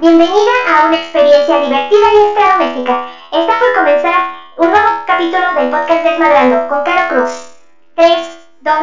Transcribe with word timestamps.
bienvenida 0.00 0.52
a 0.68 0.88
una 0.88 0.96
experiencia 0.96 1.58
divertida 1.58 2.12
y 2.14 2.26
extradoméstica. 2.26 3.08
Está 3.32 3.58
por 3.58 3.74
comenzar 3.74 4.36
un 4.56 4.70
nuevo 4.70 4.88
capítulo 5.06 5.54
del 5.54 5.70
podcast 5.70 6.04
Desmadrando 6.04 6.68
con 6.68 6.84
Caro 6.84 7.16
Cruz. 7.16 7.58
3, 7.96 8.48
2, 8.60 8.74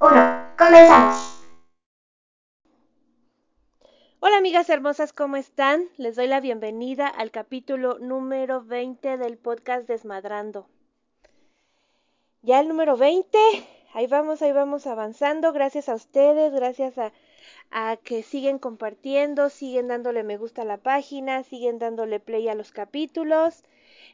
1, 0.00 0.42
comenzamos. 0.56 1.42
Hola 4.20 4.36
amigas 4.36 4.70
hermosas, 4.70 5.12
¿cómo 5.12 5.36
están? 5.36 5.88
Les 5.96 6.14
doy 6.14 6.28
la 6.28 6.40
bienvenida 6.40 7.08
al 7.08 7.32
capítulo 7.32 7.98
número 7.98 8.62
20 8.62 9.16
del 9.16 9.38
podcast 9.38 9.88
Desmadrando. 9.88 10.68
Ya 12.42 12.60
el 12.60 12.68
número 12.68 12.96
20, 12.96 13.38
ahí 13.94 14.06
vamos, 14.06 14.40
ahí 14.40 14.52
vamos 14.52 14.86
avanzando, 14.86 15.52
gracias 15.52 15.88
a 15.88 15.94
ustedes, 15.94 16.52
gracias 16.52 16.96
a 16.96 17.12
a 17.70 17.96
que 17.96 18.22
siguen 18.22 18.58
compartiendo, 18.58 19.48
siguen 19.48 19.88
dándole 19.88 20.22
me 20.22 20.36
gusta 20.36 20.62
a 20.62 20.64
la 20.64 20.78
página, 20.78 21.42
siguen 21.44 21.78
dándole 21.78 22.20
play 22.20 22.48
a 22.48 22.54
los 22.54 22.72
capítulos. 22.72 23.64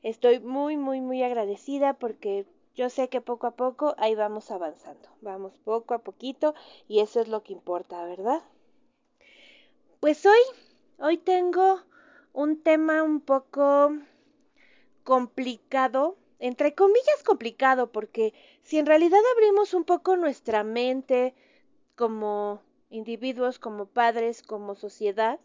Estoy 0.03 0.41
muy, 0.41 0.77
muy, 0.77 1.01
muy 1.01 1.23
agradecida 1.23 1.95
porque 1.95 2.47
yo 2.75 2.91
sé 2.91 3.09
que 3.09 3.21
poco 3.21 3.47
a 3.47 3.53
poco 3.53 3.95
ahí 3.99 4.15
vamos 4.15 4.51
avanzando. 4.51 5.09
Vamos 5.23 5.59
poco 5.65 5.95
a 5.95 5.99
poquito 5.99 6.55
y 6.89 7.01
eso 7.01 7.21
es 7.21 7.29
lo 7.29 7.43
que 7.43 7.55
importa, 7.55 8.05
¿verdad? 8.05 8.43
Pues 10.01 10.25
hoy, 10.27 10.39
hoy 10.99 11.17
tengo 11.17 11.81
un 12.35 12.63
tema 12.63 13.03
un 13.03 13.21
poco 13.21 13.93
complicado, 15.05 16.17
entre 16.39 16.75
comillas 16.75 17.23
complicado, 17.25 17.91
porque 17.91 18.35
si 18.63 18.79
en 18.79 18.85
realidad 18.85 19.21
abrimos 19.35 19.73
un 19.73 19.85
poco 19.85 20.17
nuestra 20.17 20.63
mente 20.65 21.35
como 21.95 22.61
individuos, 22.91 23.59
como 23.59 23.87
padres, 23.87 24.43
como 24.43 24.75
sociedad, 24.75 25.41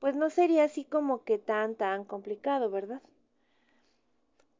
pues 0.00 0.16
no 0.16 0.30
sería 0.30 0.64
así 0.64 0.84
como 0.84 1.24
que 1.24 1.38
tan, 1.38 1.74
tan 1.76 2.04
complicado, 2.04 2.70
¿verdad? 2.70 3.02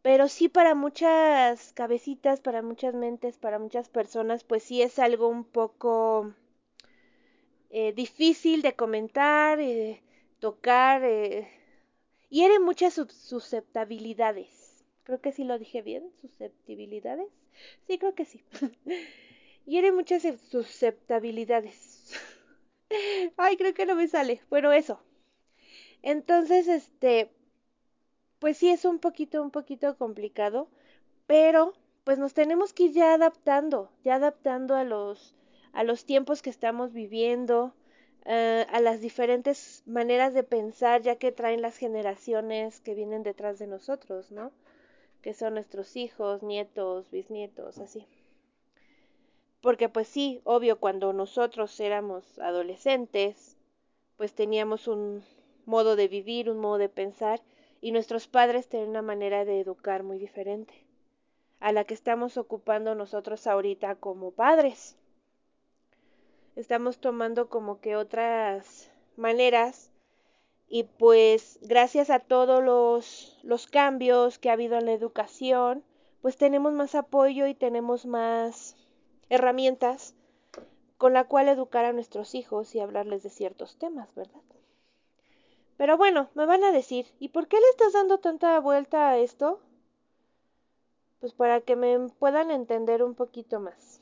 Pero 0.03 0.27
sí 0.27 0.49
para 0.49 0.75
muchas 0.75 1.73
cabecitas, 1.73 2.41
para 2.41 2.63
muchas 2.63 2.95
mentes, 2.95 3.39
para 3.39 3.61
muchas 3.61 3.89
personas, 3.89 4.43
pues 4.43 4.65
sí 4.65 4.83
es 4.83 4.99
algo 4.99 5.29
un 5.29 5.45
poco 5.45 6.35
eh, 7.71 7.93
difícil 7.93 8.63
de 8.63 8.75
comentar, 8.75 9.61
eh, 9.61 10.01
tocar, 10.41 11.03
eh, 11.05 11.49
hiere 12.31 12.59
muchas 12.61 12.95
susceptibilidades. 12.95 14.85
Creo 15.05 15.21
que 15.21 15.33
sí 15.33 15.45
lo 15.45 15.59
dije 15.59 15.83
bien, 15.83 16.11
susceptibilidades. 16.21 17.29
Sí, 17.87 17.99
creo 17.99 18.15
que 18.15 18.25
sí. 18.25 18.43
hiere 19.67 19.93
muchas 19.93 20.23
susceptibilidades. 20.51 21.88
Ay, 23.37 23.57
creo 23.57 23.75
que 23.75 23.87
no 23.87 23.95
me 23.97 24.09
sale. 24.09 24.41
Bueno, 24.51 24.73
eso. 24.73 25.01
Entonces, 26.03 26.67
este, 26.67 27.31
pues 28.41 28.57
sí 28.57 28.69
es 28.71 28.85
un 28.85 28.99
poquito, 28.99 29.41
un 29.43 29.51
poquito 29.53 29.97
complicado, 29.97 30.69
pero 31.27 31.75
pues 32.05 32.19
nos 32.19 32.35
tenemos 32.35 32.73
que 32.73 32.85
ir 32.85 32.93
ya 32.93 33.15
adaptando, 33.15 33.91
ya 34.05 34.17
adaptando 34.17 34.77
a 34.77 34.85
los, 34.85 35.35
a 35.73 35.85
los 35.85 36.05
tiempos 36.07 36.43
que 36.43 36.51
estamos 36.51 36.93
viviendo, 36.95 37.75
uh, 38.27 38.65
a 38.77 38.81
las 38.81 39.01
diferentes 39.01 39.83
maneras 39.87 40.35
de 40.35 40.45
pensar 40.45 41.03
ya 41.03 41.17
que 41.17 41.33
traen 41.33 41.63
las 41.63 41.77
generaciones 41.79 42.81
que 42.81 42.95
vienen 42.95 43.23
detrás 43.25 43.59
de 43.59 43.67
nosotros, 43.69 44.31
¿no? 44.33 44.53
Que 45.23 45.35
son 45.35 45.55
nuestros 45.55 45.97
hijos, 45.97 46.43
nietos, 46.45 47.11
bisnietos, 47.11 47.79
así. 47.79 48.07
Porque 49.61 49.89
pues 49.89 50.09
sí, 50.09 50.41
obvio, 50.45 50.79
cuando 50.79 51.13
nosotros 51.13 51.79
éramos 51.81 52.39
adolescentes, 52.39 53.57
pues 54.17 54.33
teníamos 54.35 54.89
un 54.89 55.25
modo 55.67 55.97
de 55.97 56.09
vivir, 56.09 56.49
un 56.51 56.59
modo 56.59 56.79
de 56.79 56.89
pensar, 56.89 57.41
y 57.81 57.93
nuestros 57.93 58.29
padres 58.29 58.69
tenían 58.69 58.91
una 58.91 59.03
manera 59.03 59.45
de 59.45 59.61
educar 59.61 60.03
muy 60.03 60.19
diferente 60.19 60.89
a 61.61 61.73
la 61.73 61.85
que 61.85 61.95
estamos 61.95 62.37
ocupando 62.37 62.95
nosotros 62.95 63.47
ahorita 63.47 63.97
como 63.97 64.31
padres. 64.31 64.97
Estamos 66.57 66.99
tomando 66.99 67.49
como 67.49 67.81
que 67.81 67.97
otras 67.97 68.91
maneras 69.17 69.93
y 70.69 70.85
pues 70.85 71.59
gracias 71.63 72.11
a 72.11 72.19
todos 72.19 72.63
los, 72.63 73.39
los 73.43 73.67
cambios 73.67 74.39
que 74.39 74.51
ha 74.51 74.55
habido 74.55 74.77
en 74.77 74.87
la 74.87 74.93
educación, 74.93 75.85
pues 76.21 76.37
tenemos 76.37 76.73
más 76.73 76.95
apoyo 76.95 77.47
y 77.47 77.55
tenemos 77.55 78.07
más 78.07 78.77
herramientas 79.29 80.15
con 80.97 81.13
la 81.13 81.25
cual 81.25 81.49
educar 81.49 81.85
a 81.85 81.93
nuestros 81.93 82.35
hijos 82.35 82.75
y 82.75 82.81
hablarles 82.81 83.23
de 83.23 83.31
ciertos 83.31 83.79
temas, 83.79 84.15
¿verdad? 84.15 84.41
Pero 85.77 85.97
bueno, 85.97 86.29
me 86.35 86.45
van 86.45 86.65
a 86.65 86.73
decir, 86.73 87.07
¿y 87.21 87.29
por 87.29 87.47
qué 87.47 87.57
le 87.61 87.69
estás 87.71 87.93
dando 87.93 88.19
tanta 88.19 88.59
vuelta 88.59 89.11
a 89.11 89.19
esto? 89.19 89.61
Pues 91.21 91.33
para 91.33 91.61
que 91.61 91.77
me 91.77 92.09
puedan 92.19 92.51
entender 92.51 93.03
un 93.03 93.15
poquito 93.15 93.61
más. 93.61 94.01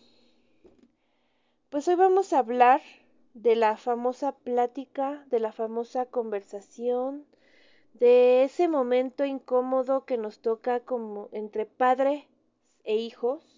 Pues 1.68 1.86
hoy 1.88 1.96
vamos 1.96 2.32
a 2.32 2.38
hablar 2.38 2.80
de 3.34 3.56
la 3.56 3.76
famosa 3.76 4.32
plática, 4.32 5.26
de 5.28 5.40
la 5.40 5.52
famosa 5.52 6.06
conversación, 6.06 7.26
de 7.92 8.44
ese 8.44 8.68
momento 8.68 9.26
incómodo 9.26 10.06
que 10.06 10.16
nos 10.16 10.38
toca 10.38 10.80
como 10.80 11.28
entre 11.32 11.66
padre 11.66 12.26
e 12.84 12.96
hijos, 12.96 13.55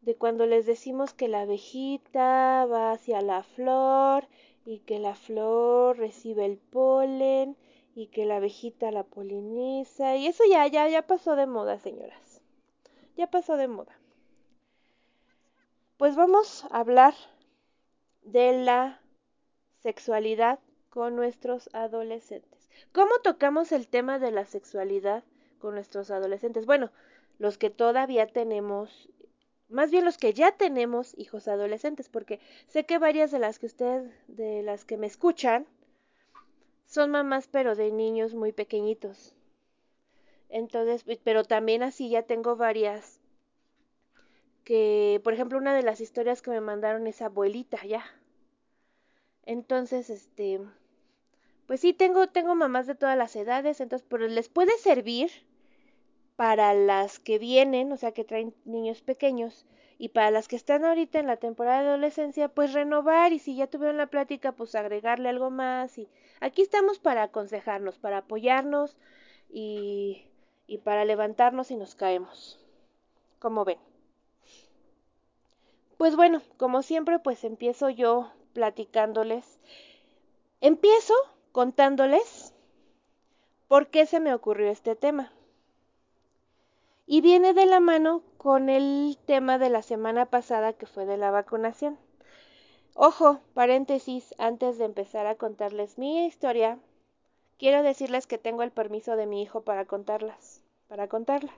de 0.00 0.16
cuando 0.16 0.46
les 0.46 0.66
decimos 0.66 1.12
que 1.12 1.28
la 1.28 1.42
abejita 1.42 2.66
va 2.66 2.92
hacia 2.92 3.20
la 3.20 3.42
flor 3.42 4.26
y 4.64 4.80
que 4.80 4.98
la 4.98 5.14
flor 5.14 5.98
recibe 5.98 6.44
el 6.44 6.58
polen 6.58 7.56
y 7.94 8.06
que 8.06 8.26
la 8.26 8.36
abejita 8.36 8.90
la 8.90 9.02
poliniza 9.02 10.16
y 10.16 10.26
eso 10.26 10.44
ya 10.48 10.66
ya 10.66 10.88
ya 10.88 11.06
pasó 11.06 11.36
de 11.36 11.46
moda, 11.46 11.78
señoras. 11.78 12.42
Ya 13.16 13.28
pasó 13.28 13.56
de 13.56 13.66
moda. 13.66 13.98
Pues 15.96 16.14
vamos 16.14 16.64
a 16.70 16.78
hablar 16.78 17.14
de 18.22 18.62
la 18.62 19.00
sexualidad 19.80 20.60
con 20.90 21.16
nuestros 21.16 21.68
adolescentes. 21.72 22.70
¿Cómo 22.92 23.10
tocamos 23.22 23.72
el 23.72 23.88
tema 23.88 24.18
de 24.18 24.30
la 24.30 24.44
sexualidad 24.44 25.24
con 25.58 25.74
nuestros 25.74 26.10
adolescentes? 26.10 26.66
Bueno, 26.66 26.90
los 27.38 27.58
que 27.58 27.70
todavía 27.70 28.28
tenemos 28.28 29.08
más 29.68 29.90
bien 29.90 30.04
los 30.04 30.18
que 30.18 30.32
ya 30.32 30.52
tenemos 30.52 31.14
hijos 31.16 31.48
adolescentes, 31.48 32.08
porque 32.08 32.40
sé 32.66 32.84
que 32.84 32.98
varias 32.98 33.30
de 33.30 33.38
las 33.38 33.58
que 33.58 33.66
ustedes, 33.66 34.10
de 34.26 34.62
las 34.62 34.84
que 34.84 34.96
me 34.96 35.06
escuchan, 35.06 35.66
son 36.86 37.10
mamás, 37.10 37.48
pero 37.48 37.74
de 37.74 37.92
niños 37.92 38.34
muy 38.34 38.52
pequeñitos. 38.52 39.34
Entonces, 40.48 41.04
pero 41.22 41.44
también 41.44 41.82
así 41.82 42.08
ya 42.08 42.22
tengo 42.22 42.56
varias 42.56 43.20
que, 44.64 45.20
por 45.22 45.34
ejemplo, 45.34 45.58
una 45.58 45.74
de 45.74 45.82
las 45.82 46.00
historias 46.00 46.40
que 46.40 46.50
me 46.50 46.60
mandaron 46.60 47.06
es 47.06 47.20
abuelita 47.20 47.84
ya. 47.84 48.04
Entonces, 49.44 50.08
este, 50.10 50.60
pues 51.66 51.80
sí 51.80 51.92
tengo 51.92 52.28
tengo 52.28 52.54
mamás 52.54 52.86
de 52.86 52.94
todas 52.94 53.16
las 53.16 53.36
edades, 53.36 53.80
entonces, 53.80 54.06
pero 54.08 54.26
les 54.26 54.48
puede 54.48 54.76
servir 54.78 55.30
para 56.38 56.72
las 56.72 57.18
que 57.18 57.40
vienen, 57.40 57.90
o 57.90 57.96
sea, 57.96 58.12
que 58.12 58.22
traen 58.22 58.54
niños 58.64 59.02
pequeños, 59.02 59.66
y 59.98 60.10
para 60.10 60.30
las 60.30 60.46
que 60.46 60.54
están 60.54 60.84
ahorita 60.84 61.18
en 61.18 61.26
la 61.26 61.38
temporada 61.38 61.82
de 61.82 61.88
adolescencia, 61.88 62.46
pues 62.46 62.74
renovar 62.74 63.32
y 63.32 63.40
si 63.40 63.56
ya 63.56 63.66
tuvieron 63.66 63.96
la 63.96 64.06
plática, 64.06 64.52
pues 64.52 64.76
agregarle 64.76 65.30
algo 65.30 65.50
más. 65.50 65.98
Y 65.98 66.08
aquí 66.38 66.62
estamos 66.62 67.00
para 67.00 67.24
aconsejarnos, 67.24 67.98
para 67.98 68.18
apoyarnos 68.18 68.96
y, 69.50 70.28
y 70.68 70.78
para 70.78 71.04
levantarnos 71.04 71.66
si 71.66 71.74
nos 71.74 71.96
caemos. 71.96 72.64
Como 73.40 73.64
ven. 73.64 73.78
Pues 75.96 76.14
bueno, 76.14 76.40
como 76.56 76.82
siempre, 76.82 77.18
pues 77.18 77.42
empiezo 77.42 77.90
yo 77.90 78.30
platicándoles. 78.52 79.58
Empiezo 80.60 81.14
contándoles 81.50 82.54
por 83.66 83.88
qué 83.88 84.06
se 84.06 84.20
me 84.20 84.32
ocurrió 84.32 84.70
este 84.70 84.94
tema 84.94 85.32
y 87.10 87.22
viene 87.22 87.54
de 87.54 87.64
la 87.64 87.80
mano 87.80 88.22
con 88.36 88.68
el 88.68 89.16
tema 89.24 89.56
de 89.58 89.70
la 89.70 89.80
semana 89.80 90.26
pasada 90.26 90.74
que 90.74 90.84
fue 90.84 91.06
de 91.06 91.16
la 91.16 91.30
vacunación. 91.30 91.98
Ojo, 92.94 93.40
paréntesis, 93.54 94.34
antes 94.36 94.76
de 94.76 94.84
empezar 94.84 95.26
a 95.26 95.36
contarles 95.36 95.96
mi 95.96 96.26
historia, 96.26 96.78
quiero 97.56 97.82
decirles 97.82 98.26
que 98.26 98.36
tengo 98.36 98.62
el 98.62 98.72
permiso 98.72 99.16
de 99.16 99.24
mi 99.24 99.40
hijo 99.40 99.62
para 99.62 99.86
contarlas, 99.86 100.62
para 100.86 101.08
contarla. 101.08 101.52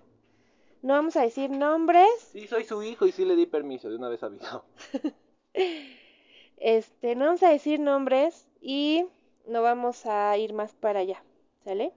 No 0.82 0.94
vamos 0.94 1.16
a 1.16 1.22
decir 1.22 1.50
nombres. 1.50 2.08
Sí, 2.30 2.46
soy 2.46 2.62
su 2.62 2.80
hijo 2.84 3.06
y 3.06 3.12
sí 3.12 3.24
le 3.24 3.34
di 3.34 3.46
permiso, 3.46 3.90
de 3.90 3.96
una 3.96 4.08
vez 4.08 4.22
avisado. 4.22 4.64
este, 6.58 7.16
no 7.16 7.24
vamos 7.24 7.42
a 7.42 7.50
decir 7.50 7.80
nombres 7.80 8.46
y 8.60 9.04
no 9.48 9.62
vamos 9.62 10.06
a 10.06 10.38
ir 10.38 10.52
más 10.52 10.74
para 10.74 11.00
allá, 11.00 11.24
¿sale? 11.64 11.92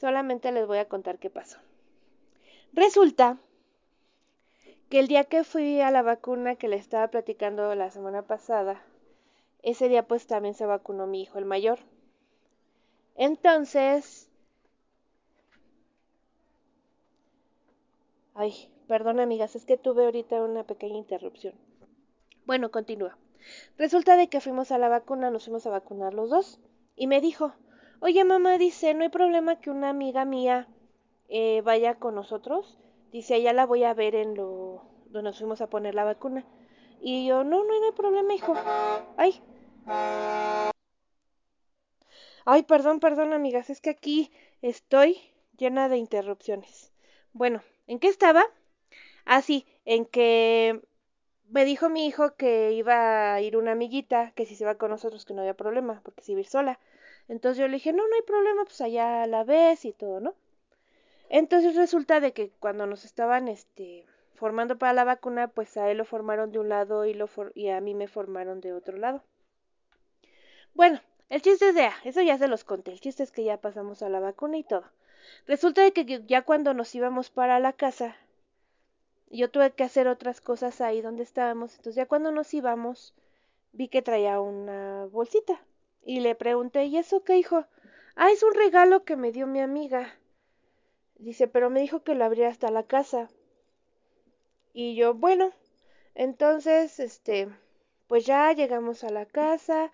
Solamente 0.00 0.50
les 0.50 0.66
voy 0.66 0.78
a 0.78 0.88
contar 0.88 1.20
qué 1.20 1.30
pasó. 1.30 1.58
Resulta 2.72 3.38
que 4.88 5.00
el 5.00 5.08
día 5.08 5.24
que 5.24 5.44
fui 5.44 5.80
a 5.80 5.90
la 5.90 6.02
vacuna 6.02 6.56
que 6.56 6.68
le 6.68 6.76
estaba 6.76 7.08
platicando 7.08 7.74
la 7.74 7.90
semana 7.90 8.22
pasada, 8.22 8.82
ese 9.62 9.88
día 9.88 10.06
pues 10.06 10.26
también 10.26 10.54
se 10.54 10.66
vacunó 10.66 11.06
mi 11.06 11.22
hijo, 11.22 11.38
el 11.38 11.44
mayor. 11.44 11.78
Entonces, 13.16 14.28
ay, 18.34 18.70
perdón 18.88 19.20
amigas, 19.20 19.56
es 19.56 19.64
que 19.64 19.76
tuve 19.76 20.04
ahorita 20.04 20.42
una 20.42 20.64
pequeña 20.64 20.96
interrupción. 20.96 21.54
Bueno, 22.46 22.70
continúa. 22.70 23.18
Resulta 23.78 24.16
de 24.16 24.28
que 24.28 24.40
fuimos 24.40 24.70
a 24.70 24.78
la 24.78 24.88
vacuna, 24.88 25.30
nos 25.30 25.44
fuimos 25.44 25.66
a 25.66 25.70
vacunar 25.70 26.14
los 26.14 26.30
dos, 26.30 26.60
y 26.96 27.06
me 27.06 27.20
dijo, 27.20 27.52
oye 28.00 28.24
mamá, 28.24 28.58
dice, 28.58 28.94
no 28.94 29.02
hay 29.02 29.08
problema 29.08 29.60
que 29.60 29.70
una 29.70 29.90
amiga 29.90 30.24
mía 30.24 30.68
eh, 31.30 31.62
vaya 31.64 31.94
con 31.94 32.14
nosotros, 32.14 32.76
dice, 33.12 33.34
allá 33.34 33.52
la 33.52 33.64
voy 33.64 33.84
a 33.84 33.94
ver 33.94 34.14
en 34.14 34.34
lo 34.34 34.82
donde 35.06 35.30
nos 35.30 35.38
fuimos 35.38 35.60
a 35.60 35.70
poner 35.70 35.94
la 35.94 36.04
vacuna. 36.04 36.44
Y 37.00 37.26
yo, 37.26 37.44
no, 37.44 37.64
no, 37.64 37.80
no 37.80 37.86
hay 37.86 37.92
problema, 37.92 38.34
hijo. 38.34 38.54
Ay. 39.16 39.40
Ay, 42.44 42.62
perdón, 42.64 43.00
perdón, 43.00 43.32
amigas, 43.32 43.70
es 43.70 43.80
que 43.80 43.90
aquí 43.90 44.30
estoy 44.60 45.18
llena 45.56 45.88
de 45.88 45.96
interrupciones. 45.96 46.92
Bueno, 47.32 47.62
¿en 47.86 47.98
qué 47.98 48.08
estaba? 48.08 48.44
Ah, 49.24 49.42
sí, 49.42 49.66
en 49.84 50.06
que 50.06 50.82
me 51.48 51.64
dijo 51.64 51.88
mi 51.88 52.06
hijo 52.06 52.36
que 52.36 52.72
iba 52.72 53.34
a 53.34 53.40
ir 53.40 53.56
una 53.56 53.72
amiguita, 53.72 54.32
que 54.32 54.46
si 54.46 54.56
se 54.56 54.64
va 54.64 54.76
con 54.76 54.90
nosotros 54.90 55.24
que 55.24 55.34
no 55.34 55.40
había 55.42 55.54
problema, 55.54 56.00
porque 56.04 56.22
si 56.22 56.32
iba 56.32 56.38
a 56.38 56.42
ir 56.42 56.46
sola. 56.48 56.80
Entonces 57.28 57.58
yo 57.58 57.68
le 57.68 57.74
dije, 57.74 57.92
no, 57.92 58.06
no 58.06 58.14
hay 58.14 58.22
problema, 58.22 58.64
pues 58.64 58.80
allá 58.80 59.26
la 59.26 59.44
ves 59.44 59.84
y 59.84 59.92
todo, 59.92 60.20
¿no? 60.20 60.34
Entonces 61.30 61.76
resulta 61.76 62.18
de 62.18 62.32
que 62.32 62.50
cuando 62.58 62.86
nos 62.86 63.04
estaban, 63.04 63.46
este, 63.46 64.04
formando 64.34 64.76
para 64.78 64.92
la 64.92 65.04
vacuna, 65.04 65.46
pues 65.46 65.76
a 65.76 65.88
él 65.88 65.98
lo 65.98 66.04
formaron 66.04 66.50
de 66.50 66.58
un 66.58 66.68
lado 66.68 67.06
y, 67.06 67.14
lo 67.14 67.30
y 67.54 67.68
a 67.68 67.80
mí 67.80 67.94
me 67.94 68.08
formaron 68.08 68.60
de 68.60 68.72
otro 68.72 68.98
lado. 68.98 69.22
Bueno, 70.74 71.00
el 71.28 71.40
chiste 71.40 71.68
es 71.68 71.74
de, 71.76 71.84
ah, 71.84 71.94
eso 72.04 72.20
ya 72.20 72.36
se 72.36 72.48
los 72.48 72.64
conté, 72.64 72.90
el 72.90 73.00
chiste 73.00 73.22
es 73.22 73.30
que 73.30 73.44
ya 73.44 73.58
pasamos 73.58 74.02
a 74.02 74.08
la 74.08 74.18
vacuna 74.18 74.58
y 74.58 74.64
todo. 74.64 74.84
Resulta 75.46 75.82
de 75.82 75.92
que 75.92 76.24
ya 76.26 76.42
cuando 76.42 76.74
nos 76.74 76.92
íbamos 76.96 77.30
para 77.30 77.60
la 77.60 77.74
casa, 77.74 78.16
yo 79.30 79.52
tuve 79.52 79.70
que 79.70 79.84
hacer 79.84 80.08
otras 80.08 80.40
cosas 80.40 80.80
ahí 80.80 81.00
donde 81.00 81.22
estábamos, 81.22 81.76
entonces 81.76 81.94
ya 81.94 82.06
cuando 82.06 82.32
nos 82.32 82.52
íbamos, 82.52 83.14
vi 83.70 83.86
que 83.86 84.02
traía 84.02 84.40
una 84.40 85.06
bolsita 85.06 85.60
y 86.02 86.18
le 86.18 86.34
pregunté, 86.34 86.86
¿y 86.86 86.96
eso 86.96 87.22
qué 87.22 87.36
hijo? 87.36 87.66
Ah, 88.16 88.32
es 88.32 88.42
un 88.42 88.54
regalo 88.54 89.04
que 89.04 89.14
me 89.14 89.30
dio 89.30 89.46
mi 89.46 89.60
amiga. 89.60 90.12
Dice, 91.20 91.48
pero 91.48 91.68
me 91.68 91.80
dijo 91.80 92.02
que 92.02 92.14
lo 92.14 92.24
abría 92.24 92.48
hasta 92.48 92.70
la 92.70 92.82
casa. 92.82 93.28
Y 94.72 94.94
yo, 94.94 95.12
bueno, 95.12 95.52
entonces, 96.14 96.98
este, 96.98 97.48
pues 98.06 98.24
ya 98.24 98.52
llegamos 98.52 99.04
a 99.04 99.10
la 99.10 99.26
casa, 99.26 99.92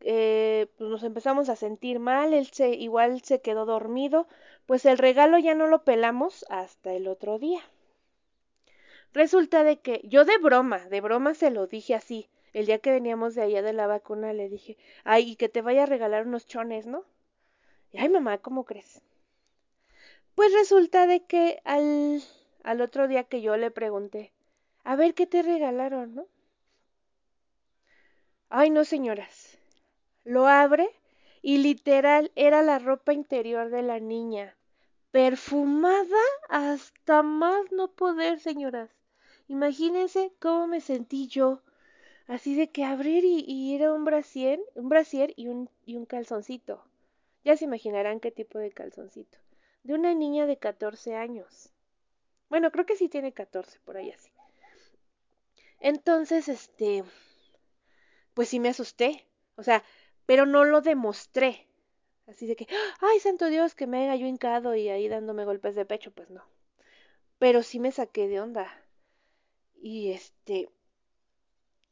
eh, 0.00 0.66
pues 0.76 0.90
nos 0.90 1.04
empezamos 1.04 1.48
a 1.48 1.54
sentir 1.54 2.00
mal, 2.00 2.34
él 2.34 2.48
se, 2.48 2.70
igual 2.70 3.22
se 3.22 3.40
quedó 3.40 3.66
dormido, 3.66 4.26
pues 4.66 4.84
el 4.84 4.98
regalo 4.98 5.38
ya 5.38 5.54
no 5.54 5.68
lo 5.68 5.84
pelamos 5.84 6.44
hasta 6.48 6.92
el 6.92 7.06
otro 7.06 7.38
día. 7.38 7.60
Resulta 9.12 9.62
de 9.62 9.78
que 9.78 10.00
yo 10.02 10.24
de 10.24 10.38
broma, 10.38 10.80
de 10.88 11.00
broma 11.00 11.34
se 11.34 11.52
lo 11.52 11.68
dije 11.68 11.94
así, 11.94 12.28
el 12.52 12.66
día 12.66 12.80
que 12.80 12.90
veníamos 12.90 13.36
de 13.36 13.42
allá 13.42 13.62
de 13.62 13.72
la 13.72 13.86
vacuna 13.86 14.32
le 14.32 14.48
dije, 14.48 14.76
ay, 15.04 15.30
y 15.30 15.36
que 15.36 15.48
te 15.48 15.62
vaya 15.62 15.84
a 15.84 15.86
regalar 15.86 16.26
unos 16.26 16.46
chones, 16.48 16.86
¿no? 16.86 17.04
Y 17.92 17.98
ay, 17.98 18.08
mamá, 18.08 18.38
¿cómo 18.38 18.64
crees? 18.64 19.02
Pues 20.34 20.52
resulta 20.52 21.06
de 21.06 21.24
que 21.24 21.60
al 21.64 22.22
al 22.64 22.80
otro 22.80 23.06
día 23.06 23.24
que 23.24 23.42
yo 23.42 23.56
le 23.56 23.70
pregunté, 23.70 24.32
a 24.82 24.96
ver 24.96 25.14
qué 25.14 25.26
te 25.26 25.42
regalaron, 25.42 26.14
¿no? 26.14 26.26
Ay, 28.48 28.70
no, 28.70 28.84
señoras. 28.84 29.58
Lo 30.24 30.48
abre 30.48 30.88
y 31.42 31.58
literal 31.58 32.32
era 32.36 32.62
la 32.62 32.78
ropa 32.78 33.12
interior 33.12 33.68
de 33.68 33.82
la 33.82 34.00
niña, 34.00 34.56
perfumada 35.10 36.24
hasta 36.48 37.22
más 37.22 37.70
no 37.70 37.88
poder, 37.88 38.40
señoras. 38.40 38.90
Imagínense 39.46 40.32
cómo 40.40 40.66
me 40.66 40.80
sentí 40.80 41.28
yo, 41.28 41.60
así 42.26 42.54
de 42.54 42.70
que 42.70 42.84
abrir 42.84 43.24
y, 43.26 43.74
era 43.74 43.92
un 43.92 44.06
brasier, 44.06 44.58
un 44.74 44.88
brasier 44.88 45.34
y 45.36 45.48
un, 45.48 45.68
y 45.84 45.96
un 45.96 46.06
calzoncito. 46.06 46.82
Ya 47.44 47.58
se 47.58 47.66
imaginarán 47.66 48.20
qué 48.20 48.30
tipo 48.30 48.58
de 48.58 48.72
calzoncito. 48.72 49.43
De 49.84 49.94
una 49.94 50.14
niña 50.14 50.46
de 50.46 50.56
14 50.56 51.14
años. 51.14 51.70
Bueno, 52.48 52.72
creo 52.72 52.86
que 52.86 52.96
sí 52.96 53.08
tiene 53.08 53.32
14, 53.32 53.78
por 53.84 53.96
ahí 53.96 54.10
así. 54.10 54.30
Entonces, 55.80 56.48
este, 56.48 57.04
pues 58.34 58.48
sí 58.48 58.60
me 58.60 58.70
asusté. 58.70 59.26
O 59.56 59.62
sea, 59.62 59.84
pero 60.26 60.46
no 60.46 60.64
lo 60.64 60.80
demostré. 60.80 61.66
Así 62.26 62.46
de 62.46 62.56
que, 62.56 62.66
ay, 63.00 63.20
santo 63.20 63.46
Dios, 63.50 63.74
que 63.74 63.86
me 63.86 64.04
haya 64.04 64.16
yo 64.16 64.26
hincado 64.26 64.74
y 64.74 64.88
ahí 64.88 65.08
dándome 65.08 65.44
golpes 65.44 65.74
de 65.74 65.84
pecho, 65.84 66.10
pues 66.10 66.30
no. 66.30 66.42
Pero 67.38 67.62
sí 67.62 67.78
me 67.78 67.92
saqué 67.92 68.28
de 68.28 68.40
onda. 68.40 68.66
Y 69.74 70.12
este, 70.12 70.70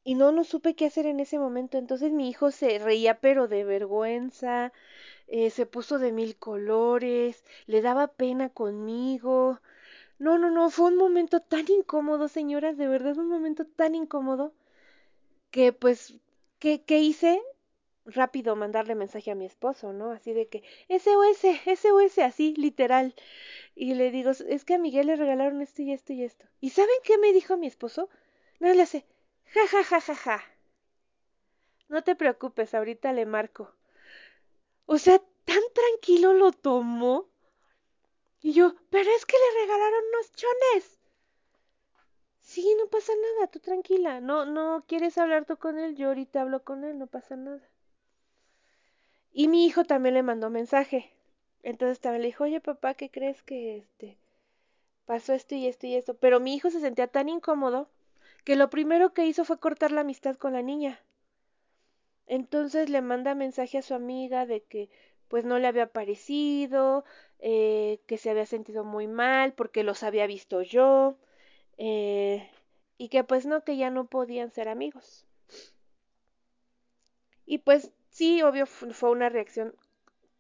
y 0.05 0.15
no, 0.15 0.33
no 0.33 0.45
supe 0.45 0.75
qué 0.75 0.87
hacer 0.87 1.07
en 1.07 1.21
ese 1.21 1.39
momento. 1.39 1.79
Entonces 1.79 2.13
mi 2.13 2.29
hijo 2.29 2.51
se 2.51 2.79
reía, 2.79 3.21
pero 3.21 3.49
de 3.49 3.65
vergüenza, 3.65 4.73
eh, 5.29 5.51
se 5.51 5.67
puso 5.67 5.99
de 5.99 6.13
mil 6.13 6.37
colores, 6.37 7.45
le 7.67 7.83
daba 7.83 8.09
pena 8.09 8.51
conmigo. 8.51 9.61
No, 10.19 10.39
no, 10.39 10.51
no, 10.51 10.71
fue 10.71 10.89
un 10.91 10.97
momento 10.99 11.41
tan 11.41 11.67
incómodo, 11.71 12.29
señoras, 12.29 12.77
de 12.79 12.89
verdad, 12.89 13.19
un 13.19 13.29
momento 13.29 13.67
tan 13.67 13.95
incómodo 13.97 14.55
que 15.51 15.73
pues, 15.73 16.15
¿qué, 16.59 16.83
qué 16.85 17.01
hice? 17.01 17.41
Rápido 18.07 18.57
mandarle 18.57 18.95
mensaje 18.97 19.31
a 19.31 19.35
mi 19.37 19.47
esposo, 19.47 19.93
¿no? 19.93 20.11
Así 20.13 20.33
de 20.33 20.49
que, 20.49 20.63
SOS, 20.89 21.45
SOS, 21.67 22.19
así, 22.19 22.55
literal. 22.57 23.15
Y 23.77 23.95
le 23.95 24.11
digo, 24.11 24.31
es 24.33 24.65
que 24.65 24.75
a 24.75 24.79
Miguel 24.79 25.09
le 25.09 25.17
regalaron 25.17 25.63
esto 25.63 25.83
y 25.83 25.93
esto 25.93 26.13
y 26.15 26.25
esto. 26.25 26.47
¿Y 26.61 26.71
saben 26.71 26.97
qué 27.05 27.19
me 27.19 27.33
dijo 27.33 27.57
mi 27.57 27.67
esposo? 27.69 28.09
No 28.61 28.73
le 28.75 28.83
hace, 28.83 29.07
ja, 29.55 29.67
ja, 29.73 29.83
ja, 29.91 30.01
ja, 30.01 30.15
ja. 30.25 30.39
No 31.89 32.03
te 32.03 32.17
preocupes, 32.17 32.75
ahorita 32.75 33.13
le 33.13 33.25
marco. 33.25 33.73
O 34.87 34.97
sea, 34.97 35.19
tan 35.45 35.65
tranquilo 35.75 36.35
lo 36.35 36.53
tomó 36.53 37.27
y 38.43 38.53
yo, 38.53 38.75
pero 38.91 39.11
es 39.11 39.25
que 39.25 39.37
le 39.39 39.61
regalaron 39.63 40.05
unos 40.13 40.33
chones. 40.33 40.99
Sí, 42.43 42.75
no 42.79 42.89
pasa 42.89 43.13
nada, 43.17 43.47
tú 43.51 43.59
tranquila. 43.59 44.21
No, 44.21 44.45
no 44.45 44.85
quieres 44.87 45.17
hablar 45.17 45.47
tú 45.47 45.57
con 45.57 45.79
él, 45.79 45.97
yo 45.97 46.09
ahorita 46.09 46.43
hablo 46.43 46.63
con 46.63 46.85
él, 46.85 46.99
no 46.99 47.07
pasa 47.07 47.37
nada. 47.37 47.67
Y 49.33 49.49
mi 49.49 49.67
hijo 49.67 49.85
también 49.85 50.15
le 50.15 50.23
mandó 50.23 50.49
mensaje. 50.49 51.11
Entonces 51.65 51.99
también 51.99 52.23
le 52.23 52.29
dijo, 52.29 52.45
oye 52.45 52.61
papá, 52.61 52.95
¿qué 52.95 53.11
crees 53.11 53.43
que 53.43 53.79
este 53.79 54.17
pasó 55.07 55.35
esto 55.35 55.55
y 55.57 55.67
esto 55.69 55.87
y 55.87 55.97
esto? 55.97 56.15
Pero 56.15 56.41
mi 56.41 56.55
hijo 56.55 56.71
se 56.71 56.81
sentía 56.81 57.09
tan 57.09 57.29
incómodo 57.29 57.89
que 58.45 58.57
lo 58.57 58.71
primero 58.71 59.13
que 59.15 59.27
hizo 59.27 59.45
fue 59.45 59.59
cortar 59.61 59.93
la 59.93 60.03
amistad 60.03 60.37
con 60.37 60.53
la 60.53 60.63
niña. 60.63 61.01
Entonces 62.27 62.89
le 62.89 63.03
manda 63.03 63.35
mensaje 63.35 63.79
a 63.79 63.83
su 63.83 63.95
amiga 63.95 64.47
de 64.47 64.63
que 64.63 64.91
pues 65.29 65.45
no 65.45 65.59
le 65.59 65.67
había 65.67 65.87
parecido, 65.87 67.05
eh, 67.39 68.01
que 68.07 68.19
se 68.19 68.31
había 68.31 68.47
sentido 68.47 68.85
muy 68.85 69.07
mal 69.07 69.55
porque 69.55 69.83
los 69.83 70.03
había 70.03 70.27
visto 70.27 70.63
yo, 70.63 71.17
eh, 71.79 72.49
y 72.99 73.09
que 73.09 73.25
pues 73.25 73.47
no, 73.47 73.65
que 73.65 73.77
ya 73.77 73.91
no 73.91 74.07
podían 74.07 74.51
ser 74.51 74.69
amigos. 74.69 75.27
Y 77.47 77.59
pues 77.59 77.93
sí, 78.11 78.43
obvio 78.43 78.67
fue 78.67 79.11
una 79.11 79.29
reacción 79.29 79.77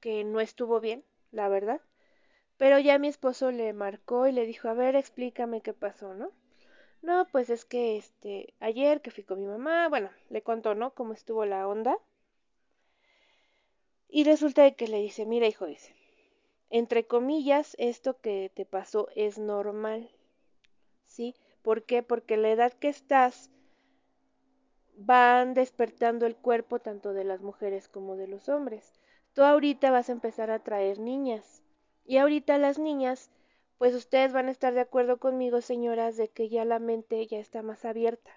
que 0.00 0.24
no 0.24 0.40
estuvo 0.40 0.80
bien, 0.80 1.04
la 1.30 1.48
verdad. 1.48 1.80
Pero 2.58 2.78
ya 2.78 2.98
mi 2.98 3.08
esposo 3.08 3.50
le 3.52 3.72
marcó 3.72 4.26
y 4.28 4.32
le 4.32 4.46
dijo, 4.46 4.68
a 4.68 4.74
ver, 4.74 4.96
explícame 4.96 5.62
qué 5.62 5.74
pasó, 5.74 6.14
¿no? 6.14 6.32
No, 7.02 7.26
pues 7.30 7.50
es 7.50 7.64
que 7.64 7.96
este, 7.96 8.54
ayer 8.60 9.02
que 9.02 9.10
fui 9.10 9.24
con 9.24 9.40
mi 9.40 9.46
mamá, 9.46 9.88
bueno, 9.88 10.10
le 10.30 10.42
contó, 10.42 10.74
¿no? 10.74 10.94
Cómo 10.94 11.12
estuvo 11.12 11.44
la 11.44 11.66
onda. 11.68 11.98
Y 14.08 14.24
resulta 14.24 14.70
que 14.70 14.86
le 14.86 14.98
dice, 14.98 15.26
mira 15.26 15.46
hijo, 15.46 15.66
dice, 15.66 15.94
entre 16.70 17.06
comillas, 17.06 17.74
esto 17.78 18.20
que 18.20 18.50
te 18.54 18.64
pasó 18.64 19.08
es 19.16 19.38
normal. 19.38 20.10
¿Sí? 21.06 21.34
¿Por 21.62 21.82
qué? 21.82 22.02
Porque 22.02 22.36
la 22.36 22.50
edad 22.50 22.72
que 22.72 22.88
estás 22.88 23.50
van 24.96 25.54
despertando 25.54 26.26
el 26.26 26.36
cuerpo 26.36 26.78
tanto 26.78 27.12
de 27.12 27.24
las 27.24 27.42
mujeres 27.42 27.88
como 27.88 28.16
de 28.16 28.28
los 28.28 28.48
hombres. 28.48 28.92
Tú 29.34 29.42
ahorita 29.42 29.90
vas 29.90 30.08
a 30.08 30.12
empezar 30.12 30.50
a 30.50 30.60
traer 30.60 30.98
niñas. 30.98 31.62
Y 32.04 32.18
ahorita 32.18 32.58
las 32.58 32.78
niñas, 32.78 33.30
pues 33.82 33.96
ustedes 33.96 34.32
van 34.32 34.46
a 34.46 34.52
estar 34.52 34.74
de 34.74 34.80
acuerdo 34.80 35.16
conmigo, 35.16 35.60
señoras, 35.60 36.16
de 36.16 36.28
que 36.28 36.48
ya 36.48 36.64
la 36.64 36.78
mente 36.78 37.26
ya 37.26 37.40
está 37.40 37.62
más 37.62 37.84
abierta. 37.84 38.30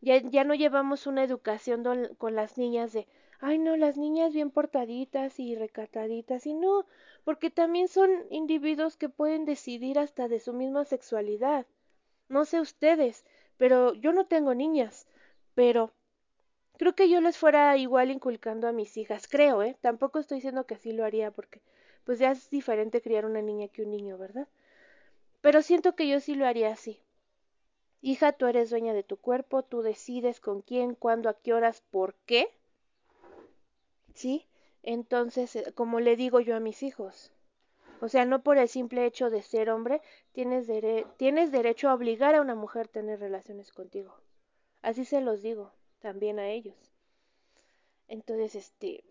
Ya, 0.00 0.16
ya 0.16 0.44
no 0.44 0.54
llevamos 0.54 1.06
una 1.06 1.22
educación 1.22 1.84
con 2.16 2.34
las 2.34 2.56
niñas 2.56 2.94
de 2.94 3.06
ay 3.38 3.58
no, 3.58 3.76
las 3.76 3.98
niñas 3.98 4.32
bien 4.32 4.50
portaditas 4.50 5.38
y 5.40 5.54
recataditas, 5.56 6.46
y 6.46 6.54
no, 6.54 6.86
porque 7.22 7.50
también 7.50 7.88
son 7.88 8.10
individuos 8.30 8.96
que 8.96 9.10
pueden 9.10 9.44
decidir 9.44 9.98
hasta 9.98 10.26
de 10.26 10.40
su 10.40 10.54
misma 10.54 10.86
sexualidad. 10.86 11.66
No 12.30 12.46
sé 12.46 12.58
ustedes, 12.58 13.26
pero 13.58 13.92
yo 13.92 14.14
no 14.14 14.24
tengo 14.24 14.54
niñas, 14.54 15.06
pero 15.54 15.92
creo 16.78 16.94
que 16.94 17.10
yo 17.10 17.20
les 17.20 17.36
fuera 17.36 17.76
igual 17.76 18.10
inculcando 18.10 18.66
a 18.66 18.72
mis 18.72 18.96
hijas, 18.96 19.28
creo, 19.28 19.62
¿eh? 19.62 19.76
Tampoco 19.82 20.18
estoy 20.18 20.36
diciendo 20.38 20.64
que 20.66 20.76
así 20.76 20.92
lo 20.92 21.04
haría 21.04 21.30
porque 21.30 21.60
pues 22.04 22.18
ya 22.18 22.30
es 22.30 22.48
diferente 22.48 23.02
criar 23.02 23.26
una 23.26 23.42
niña 23.42 23.68
que 23.68 23.82
un 23.82 23.90
niño, 23.90 24.16
¿verdad? 24.16 24.48
Pero 25.40 25.62
siento 25.62 25.94
que 25.94 26.08
yo 26.08 26.20
sí 26.20 26.34
lo 26.34 26.46
haría 26.46 26.72
así. 26.72 27.00
Hija, 28.00 28.32
tú 28.32 28.46
eres 28.46 28.70
dueña 28.70 28.92
de 28.92 29.02
tu 29.02 29.16
cuerpo, 29.16 29.62
tú 29.62 29.82
decides 29.82 30.40
con 30.40 30.62
quién, 30.62 30.94
cuándo, 30.94 31.28
a 31.28 31.34
qué 31.34 31.52
horas, 31.52 31.82
por 31.90 32.14
qué. 32.26 32.48
¿Sí? 34.14 34.46
Entonces, 34.82 35.56
eh, 35.56 35.72
como 35.74 36.00
le 36.00 36.16
digo 36.16 36.40
yo 36.40 36.56
a 36.56 36.60
mis 36.60 36.82
hijos, 36.82 37.32
o 38.00 38.08
sea, 38.08 38.24
no 38.24 38.42
por 38.42 38.58
el 38.58 38.68
simple 38.68 39.04
hecho 39.04 39.30
de 39.30 39.42
ser 39.42 39.70
hombre, 39.70 40.00
tienes, 40.32 40.68
tienes 41.16 41.50
derecho 41.50 41.88
a 41.88 41.94
obligar 41.94 42.34
a 42.34 42.40
una 42.40 42.54
mujer 42.54 42.86
a 42.86 42.92
tener 42.92 43.18
relaciones 43.18 43.72
contigo. 43.72 44.14
Así 44.82 45.04
se 45.04 45.20
los 45.20 45.42
digo 45.42 45.72
también 45.98 46.38
a 46.38 46.48
ellos. 46.48 46.76
Entonces, 48.06 48.54
este, 48.54 49.04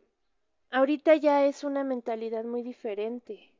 ahorita 0.71 1.15
ya 1.15 1.45
es 1.45 1.65
una 1.65 1.83
mentalidad 1.83 2.45
muy 2.45 2.63
diferente. 2.63 3.51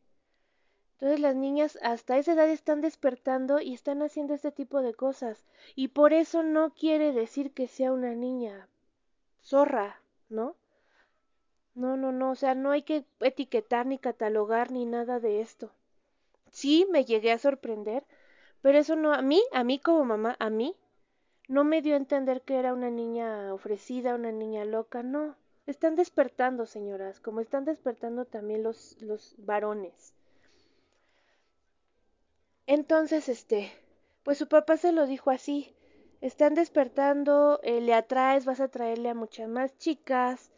Entonces 0.99 1.19
las 1.19 1.35
niñas 1.35 1.77
hasta 1.83 2.17
esa 2.17 2.33
edad 2.33 2.49
están 2.49 2.81
despertando 2.81 3.61
y 3.61 3.75
están 3.75 4.01
haciendo 4.01 4.33
este 4.33 4.51
tipo 4.51 4.81
de 4.81 4.95
cosas. 4.95 5.45
Y 5.75 5.89
por 5.89 6.11
eso 6.11 6.41
no 6.41 6.71
quiere 6.71 7.13
decir 7.13 7.51
que 7.51 7.67
sea 7.67 7.91
una 7.91 8.15
niña 8.15 8.67
zorra, 9.43 10.01
¿no? 10.27 10.55
No, 11.75 11.97
no, 11.97 12.11
no, 12.11 12.31
o 12.31 12.35
sea, 12.35 12.55
no 12.55 12.71
hay 12.71 12.81
que 12.81 13.05
etiquetar 13.19 13.85
ni 13.85 13.99
catalogar 13.99 14.71
ni 14.71 14.85
nada 14.85 15.19
de 15.19 15.41
esto. 15.41 15.71
Sí, 16.49 16.87
me 16.89 17.05
llegué 17.05 17.31
a 17.31 17.37
sorprender, 17.37 18.03
pero 18.63 18.79
eso 18.79 18.95
no, 18.95 19.13
a 19.13 19.21
mí, 19.21 19.43
a 19.53 19.63
mí 19.63 19.77
como 19.77 20.03
mamá, 20.03 20.35
a 20.39 20.49
mí, 20.49 20.75
no 21.47 21.63
me 21.63 21.83
dio 21.83 21.93
a 21.93 21.97
entender 21.97 22.41
que 22.41 22.57
era 22.57 22.73
una 22.73 22.89
niña 22.89 23.53
ofrecida, 23.53 24.15
una 24.15 24.31
niña 24.31 24.65
loca, 24.65 25.03
no. 25.03 25.35
Están 25.67 25.95
despertando, 25.95 26.65
señoras, 26.65 27.19
como 27.19 27.39
están 27.39 27.65
despertando 27.65 28.25
también 28.25 28.63
los, 28.63 28.99
los 29.01 29.35
varones. 29.37 30.16
Entonces, 32.67 33.29
este, 33.29 33.71
pues 34.24 34.38
su 34.38 34.50
papá 34.50 34.75
se 34.75 34.91
lo 34.91 35.07
dijo 35.07 35.31
así, 35.31 35.74
están 36.19 36.53
despertando, 36.53 37.62
eh, 37.63 37.79
le 37.79 37.93
atraes, 37.93 38.43
vas 38.43 38.59
a 38.59 38.67
traerle 38.67 39.07
a 39.07 39.13
muchas 39.13 39.47
más 39.47 39.77
chicas, 39.77 40.51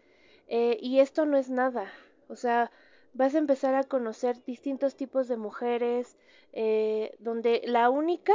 eh, 0.47 0.79
y 0.81 1.01
esto 1.01 1.27
no 1.27 1.37
es 1.37 1.51
nada, 1.51 1.93
o 2.27 2.35
sea, 2.35 2.71
vas 3.13 3.35
a 3.35 3.37
empezar 3.37 3.75
a 3.75 3.83
conocer 3.83 4.43
distintos 4.43 4.95
tipos 4.95 5.27
de 5.27 5.37
mujeres, 5.37 6.17
eh, 6.51 7.15
donde 7.19 7.61
la 7.65 7.91
única 7.91 8.33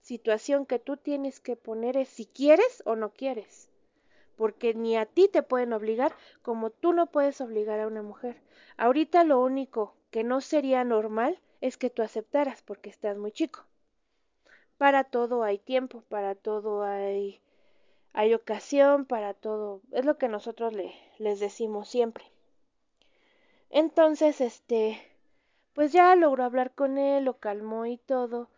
situación 0.00 0.64
que 0.64 0.78
tú 0.78 0.96
tienes 0.96 1.40
que 1.40 1.56
poner 1.56 1.98
es 1.98 2.08
si 2.08 2.24
quieres 2.24 2.82
o 2.86 2.96
no 2.96 3.10
quieres, 3.12 3.68
porque 4.34 4.72
ni 4.72 4.96
a 4.96 5.04
ti 5.04 5.28
te 5.28 5.42
pueden 5.42 5.74
obligar 5.74 6.14
como 6.40 6.70
tú 6.70 6.94
no 6.94 7.04
puedes 7.08 7.42
obligar 7.42 7.80
a 7.80 7.86
una 7.86 8.00
mujer. 8.00 8.40
Ahorita 8.78 9.24
lo 9.24 9.42
único 9.42 9.94
que 10.10 10.24
no 10.24 10.40
sería 10.40 10.84
normal 10.84 11.38
es 11.60 11.76
que 11.76 11.90
tú 11.90 12.02
aceptaras 12.02 12.62
porque 12.62 12.90
estás 12.90 13.16
muy 13.16 13.32
chico. 13.32 13.64
Para 14.76 15.04
todo 15.04 15.42
hay 15.42 15.58
tiempo, 15.58 16.02
para 16.08 16.34
todo 16.34 16.82
hay, 16.82 17.40
hay 18.12 18.34
ocasión, 18.34 19.06
para 19.06 19.34
todo. 19.34 19.80
Es 19.92 20.04
lo 20.04 20.18
que 20.18 20.28
nosotros 20.28 20.72
le, 20.72 20.94
les 21.18 21.40
decimos 21.40 21.88
siempre. 21.88 22.24
Entonces, 23.70 24.40
este, 24.40 25.00
pues 25.74 25.92
ya 25.92 26.14
logró 26.16 26.44
hablar 26.44 26.74
con 26.74 26.96
él, 26.98 27.24
lo 27.24 27.38
calmó 27.38 27.86
y 27.86 27.98
todo, 27.98 28.48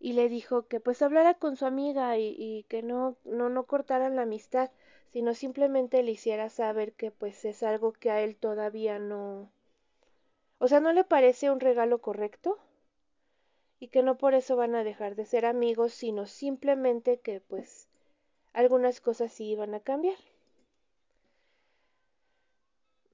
y 0.00 0.12
le 0.12 0.28
dijo 0.28 0.66
que 0.68 0.80
pues 0.80 1.00
hablara 1.02 1.34
con 1.34 1.56
su 1.56 1.64
amiga 1.66 2.18
y, 2.18 2.34
y 2.38 2.64
que 2.64 2.82
no, 2.82 3.16
no, 3.24 3.48
no 3.48 3.64
cortaran 3.64 4.16
la 4.16 4.22
amistad, 4.22 4.70
sino 5.12 5.34
simplemente 5.34 6.02
le 6.02 6.12
hiciera 6.12 6.50
saber 6.50 6.92
que 6.92 7.10
pues 7.10 7.44
es 7.44 7.62
algo 7.62 7.92
que 7.92 8.10
a 8.10 8.20
él 8.20 8.36
todavía 8.36 8.98
no, 8.98 9.50
o 10.58 10.68
sea, 10.68 10.80
¿no 10.80 10.92
le 10.92 11.04
parece 11.04 11.50
un 11.50 11.60
regalo 11.60 12.00
correcto? 12.00 12.58
Y 13.80 13.88
que 13.88 14.04
no 14.04 14.18
por 14.18 14.34
eso 14.34 14.54
van 14.54 14.76
a 14.76 14.84
dejar 14.84 15.16
de 15.16 15.26
ser 15.26 15.44
amigos, 15.44 15.92
sino 15.92 16.26
simplemente 16.26 17.18
que 17.18 17.40
pues 17.40 17.88
algunas 18.52 19.00
cosas 19.00 19.32
sí 19.32 19.56
van 19.56 19.74
a 19.74 19.80
cambiar. 19.80 20.18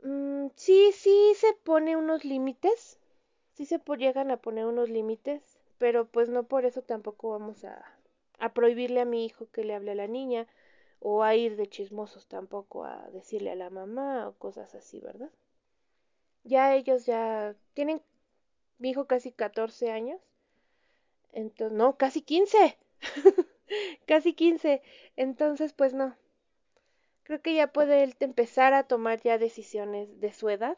Mm, 0.04 0.50
sí, 0.54 0.92
sí 0.92 1.32
se 1.36 1.52
pone 1.64 1.96
unos 1.96 2.24
límites, 2.24 3.00
sí 3.54 3.66
se 3.66 3.80
llegan 3.98 4.30
a 4.30 4.36
poner 4.36 4.66
unos 4.66 4.88
límites, 4.88 5.58
pero 5.78 6.06
pues 6.06 6.28
no 6.28 6.44
por 6.44 6.64
eso 6.64 6.82
tampoco 6.82 7.30
vamos 7.30 7.64
a, 7.64 7.84
a 8.38 8.54
prohibirle 8.54 9.00
a 9.00 9.04
mi 9.04 9.24
hijo 9.26 9.48
que 9.50 9.64
le 9.64 9.74
hable 9.74 9.90
a 9.92 9.96
la 9.96 10.06
niña 10.06 10.46
o 11.00 11.22
a 11.24 11.34
ir 11.36 11.56
de 11.56 11.68
chismosos 11.68 12.26
tampoco 12.28 12.84
a 12.84 13.08
decirle 13.12 13.50
a 13.52 13.56
la 13.56 13.70
mamá 13.70 14.28
o 14.28 14.34
cosas 14.34 14.74
así, 14.76 15.00
¿verdad? 15.00 15.30
Ya 16.44 16.74
ellos 16.74 17.06
ya 17.06 17.56
tienen 17.74 18.02
mi 18.78 18.90
hijo 18.90 19.06
casi 19.06 19.32
14 19.32 19.90
años. 19.90 20.20
Entonces, 21.32 21.76
no, 21.76 21.96
casi 21.96 22.22
15. 22.22 22.78
casi 24.06 24.34
15. 24.34 24.82
Entonces, 25.16 25.72
pues 25.72 25.94
no. 25.94 26.16
Creo 27.24 27.40
que 27.40 27.54
ya 27.54 27.72
puede 27.72 28.04
él 28.04 28.14
empezar 28.20 28.74
a 28.74 28.84
tomar 28.84 29.20
ya 29.22 29.38
decisiones 29.38 30.20
de 30.20 30.32
su 30.32 30.50
edad. 30.50 30.76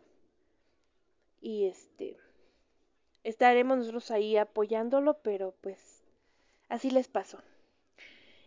Y 1.41 1.67
este 1.67 2.17
estaremos 3.25 3.79
nosotros 3.79 4.13
ahí 4.13 4.37
apoyándolo, 4.37 5.19
pero 5.19 5.53
pues 5.61 6.05
así 6.69 6.91
les 6.91 7.09
pasó. 7.09 7.43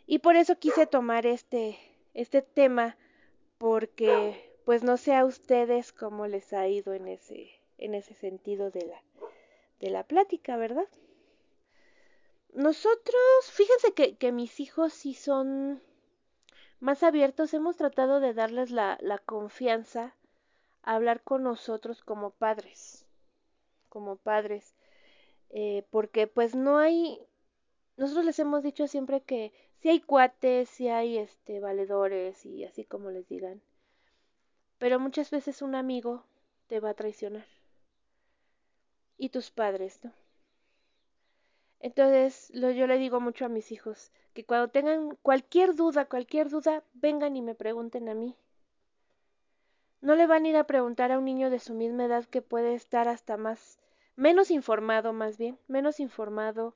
Y 0.08 0.20
por 0.20 0.38
eso 0.38 0.58
quise 0.58 0.88
tomar 0.88 1.26
este 1.26 1.78
este 2.14 2.42
tema 2.42 2.98
porque 3.58 4.49
pues 4.66 4.84
no 4.84 4.98
sé 4.98 5.16
a 5.16 5.26
ustedes 5.26 5.92
cómo 5.92 6.28
les 6.28 6.54
ha 6.54 6.68
ido 6.68 6.94
en 6.94 7.08
ese, 7.08 7.50
en 7.78 7.96
ese 7.96 8.14
sentido 8.14 8.72
de 8.72 8.86
la, 8.86 9.02
de 9.80 9.90
la 9.90 10.04
plática, 10.04 10.58
¿verdad? 10.58 10.88
Nosotros, 12.54 13.52
fíjense 13.52 13.94
que, 13.94 14.32
mis 14.32 14.60
hijos 14.60 14.94
sí 14.94 15.14
son 15.14 15.82
más 16.80 17.04
abiertos, 17.04 17.54
hemos 17.54 17.78
tratado 17.78 18.20
de 18.20 18.34
darles 18.34 18.72
la, 18.72 18.98
la 19.02 19.20
confianza 19.20 20.16
a 20.82 20.96
hablar 20.96 21.22
con 21.22 21.44
nosotros 21.44 22.02
como 22.02 22.32
padres, 22.32 23.06
como 23.90 24.16
padres, 24.16 24.76
eh, 25.52 25.86
porque 25.92 26.28
pues 26.28 26.56
no 26.56 26.78
hay, 26.78 27.20
nosotros 27.98 28.26
les 28.26 28.40
hemos 28.40 28.64
dicho 28.64 28.88
siempre 28.88 29.22
que 29.22 29.52
si 29.82 29.90
hay 29.90 30.02
cuates, 30.02 30.70
si 30.70 30.90
hay 30.90 31.18
este 31.18 31.60
valedores 31.60 32.46
y 32.46 32.64
así 32.66 32.84
como 32.84 33.12
les 33.12 33.28
digan, 33.28 33.62
pero 34.80 35.00
muchas 35.00 35.30
veces 35.30 35.62
un 35.62 35.76
amigo 35.76 36.24
te 36.68 36.80
va 36.80 36.92
a 36.92 36.94
traicionar. 36.96 37.46
Y 39.18 39.30
tus 39.30 39.52
padres, 39.52 40.00
¿no? 40.04 40.14
Entonces, 41.82 42.50
lo, 42.54 42.72
yo 42.72 42.88
le 42.88 42.98
digo 42.98 43.20
mucho 43.22 43.46
a 43.46 43.50
mis 43.50 43.72
hijos, 43.72 44.12
que 44.34 44.46
cuando 44.46 44.70
tengan 44.70 45.16
cualquier 45.22 45.76
duda, 45.76 46.06
cualquier 46.06 46.50
duda, 46.50 46.84
vengan 46.94 47.36
y 47.36 47.42
me 47.42 47.56
pregunten 47.56 48.10
a 48.10 48.14
mí. 48.14 48.36
No 50.02 50.16
le 50.16 50.28
van 50.28 50.46
a 50.46 50.50
ir 50.50 50.58
a 50.58 50.68
preguntar 50.68 51.12
a 51.12 51.20
un 51.20 51.26
niño 51.26 51.50
de 51.50 51.60
su 51.60 51.74
misma 51.74 52.06
edad 52.06 52.26
que 52.26 52.42
puede 52.42 52.74
estar 52.74 53.08
hasta 53.08 53.38
más, 53.38 53.80
menos 54.16 54.52
informado 54.52 55.12
más 55.12 55.38
bien, 55.38 55.60
menos 55.68 56.00
informado, 56.00 56.74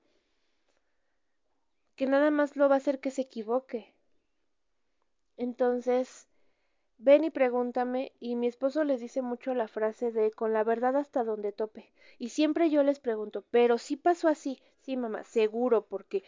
que 1.95 2.05
nada 2.05 2.31
más 2.31 2.57
lo 2.57 2.67
va 2.67 2.75
a 2.75 2.77
hacer 2.79 2.99
que 2.99 3.11
se 3.11 3.21
equivoque. 3.21 3.93
Entonces, 5.37 6.27
Ven 7.05 7.25
y 7.25 7.31
pregúntame, 7.31 8.13
y 8.21 8.37
mi 8.37 8.47
esposo 8.47 8.85
les 8.85 9.01
dice 9.01 9.21
mucho 9.21 9.53
la 9.53 9.67
frase 9.67 10.13
de 10.13 10.31
con 10.31 10.53
la 10.53 10.63
verdad 10.63 10.95
hasta 10.95 11.25
donde 11.25 11.51
tope. 11.51 11.91
Y 12.17 12.29
siempre 12.29 12.69
yo 12.69 12.81
les 12.81 13.01
pregunto, 13.01 13.43
pero 13.51 13.77
si 13.77 13.97
pasó 13.97 14.29
así, 14.29 14.61
sí 14.83 14.95
mamá, 14.95 15.25
seguro, 15.25 15.85
porque 15.85 16.23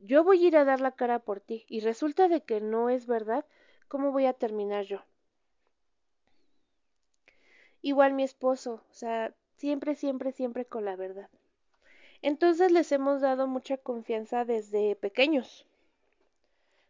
yo 0.00 0.24
voy 0.24 0.44
a 0.44 0.48
ir 0.48 0.56
a 0.56 0.64
dar 0.64 0.80
la 0.80 0.90
cara 0.90 1.20
por 1.20 1.38
ti, 1.38 1.64
y 1.68 1.78
resulta 1.78 2.26
de 2.26 2.40
que 2.40 2.60
no 2.60 2.90
es 2.90 3.06
verdad, 3.06 3.44
¿cómo 3.86 4.10
voy 4.10 4.26
a 4.26 4.32
terminar 4.32 4.84
yo? 4.84 5.04
Igual 7.80 8.12
mi 8.12 8.24
esposo, 8.24 8.82
o 8.90 8.94
sea, 8.94 9.32
siempre, 9.58 9.94
siempre, 9.94 10.32
siempre 10.32 10.64
con 10.64 10.84
la 10.84 10.96
verdad. 10.96 11.30
Entonces 12.20 12.72
les 12.72 12.90
hemos 12.90 13.20
dado 13.20 13.46
mucha 13.46 13.76
confianza 13.76 14.44
desde 14.44 14.96
pequeños. 14.96 15.68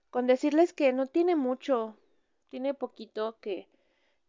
Con 0.09 0.27
decirles 0.27 0.73
que 0.73 0.95
no 0.95 1.07
tiene 1.07 1.37
mucho, 1.37 1.99
tiene 2.49 2.75
poquito 2.75 3.39
que, 3.41 3.69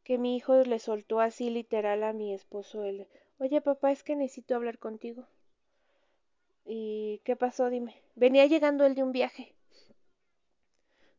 que 0.04 0.18
mi 0.18 0.36
hijo 0.36 0.56
le 0.56 0.80
soltó 0.80 1.20
así 1.20 1.50
literal 1.50 2.04
a 2.04 2.14
mi 2.14 2.34
esposo 2.34 2.84
el, 2.84 3.08
oye 3.40 3.62
papá, 3.62 3.92
es 3.92 4.04
que 4.04 4.16
necesito 4.16 4.56
hablar 4.56 4.80
contigo. 4.80 5.28
¿Y 6.66 7.22
qué 7.24 7.36
pasó? 7.36 7.70
Dime. 7.70 8.02
Venía 8.16 8.46
llegando 8.46 8.86
él 8.86 8.94
de 8.94 9.04
un 9.04 9.14
viaje. 9.14 9.56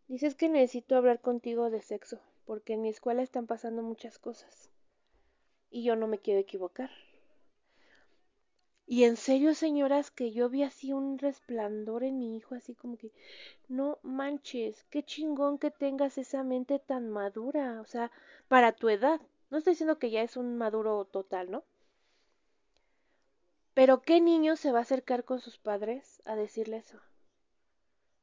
Dices 0.07 0.35
que 0.35 0.49
necesito 0.49 0.97
hablar 0.97 1.21
contigo 1.21 1.71
de 1.71 1.81
sexo, 1.81 2.21
porque 2.45 2.75
en 2.75 2.83
mi 2.83 2.89
escuela 2.89 3.23
están 3.23 3.47
pasando 3.47 3.83
muchas 3.83 4.19
cosas. 4.19 4.71
Y 5.71 5.85
yo 5.85 5.97
no 5.97 6.07
me 6.07 6.19
quiero 6.19 6.41
equivocar. 6.41 6.91
Y 8.91 9.05
en 9.05 9.19
serio, 9.19 9.55
señoras, 9.55 10.11
que 10.11 10.33
yo 10.33 10.49
vi 10.49 10.63
así 10.63 10.95
un 10.95 11.19
resplandor 11.19 12.05
en 12.05 12.19
mi 12.19 12.39
hijo, 12.39 12.55
así 12.55 12.75
como 12.75 12.97
que, 12.97 13.13
no 13.69 13.99
manches, 14.03 14.83
qué 14.85 15.03
chingón 15.03 15.59
que 15.59 15.71
tengas 15.71 16.17
esa 16.17 16.43
mente 16.43 16.79
tan 16.79 17.11
madura, 17.11 17.83
o 17.83 17.85
sea, 17.85 18.11
para 18.49 18.73
tu 18.73 18.89
edad. 18.89 19.21
No 19.51 19.59
estoy 19.59 19.75
diciendo 19.75 19.99
que 19.99 20.11
ya 20.11 20.23
es 20.23 20.39
un 20.39 20.57
maduro 20.57 21.05
total, 21.05 21.51
¿no? 21.51 21.65
Pero 23.75 24.01
¿qué 24.01 24.23
niño 24.23 24.57
se 24.57 24.73
va 24.73 24.79
a 24.79 24.83
acercar 24.83 25.23
con 25.25 25.41
sus 25.41 25.59
padres 25.59 26.23
a 26.25 26.35
decirle 26.35 26.79
eso? 26.79 26.99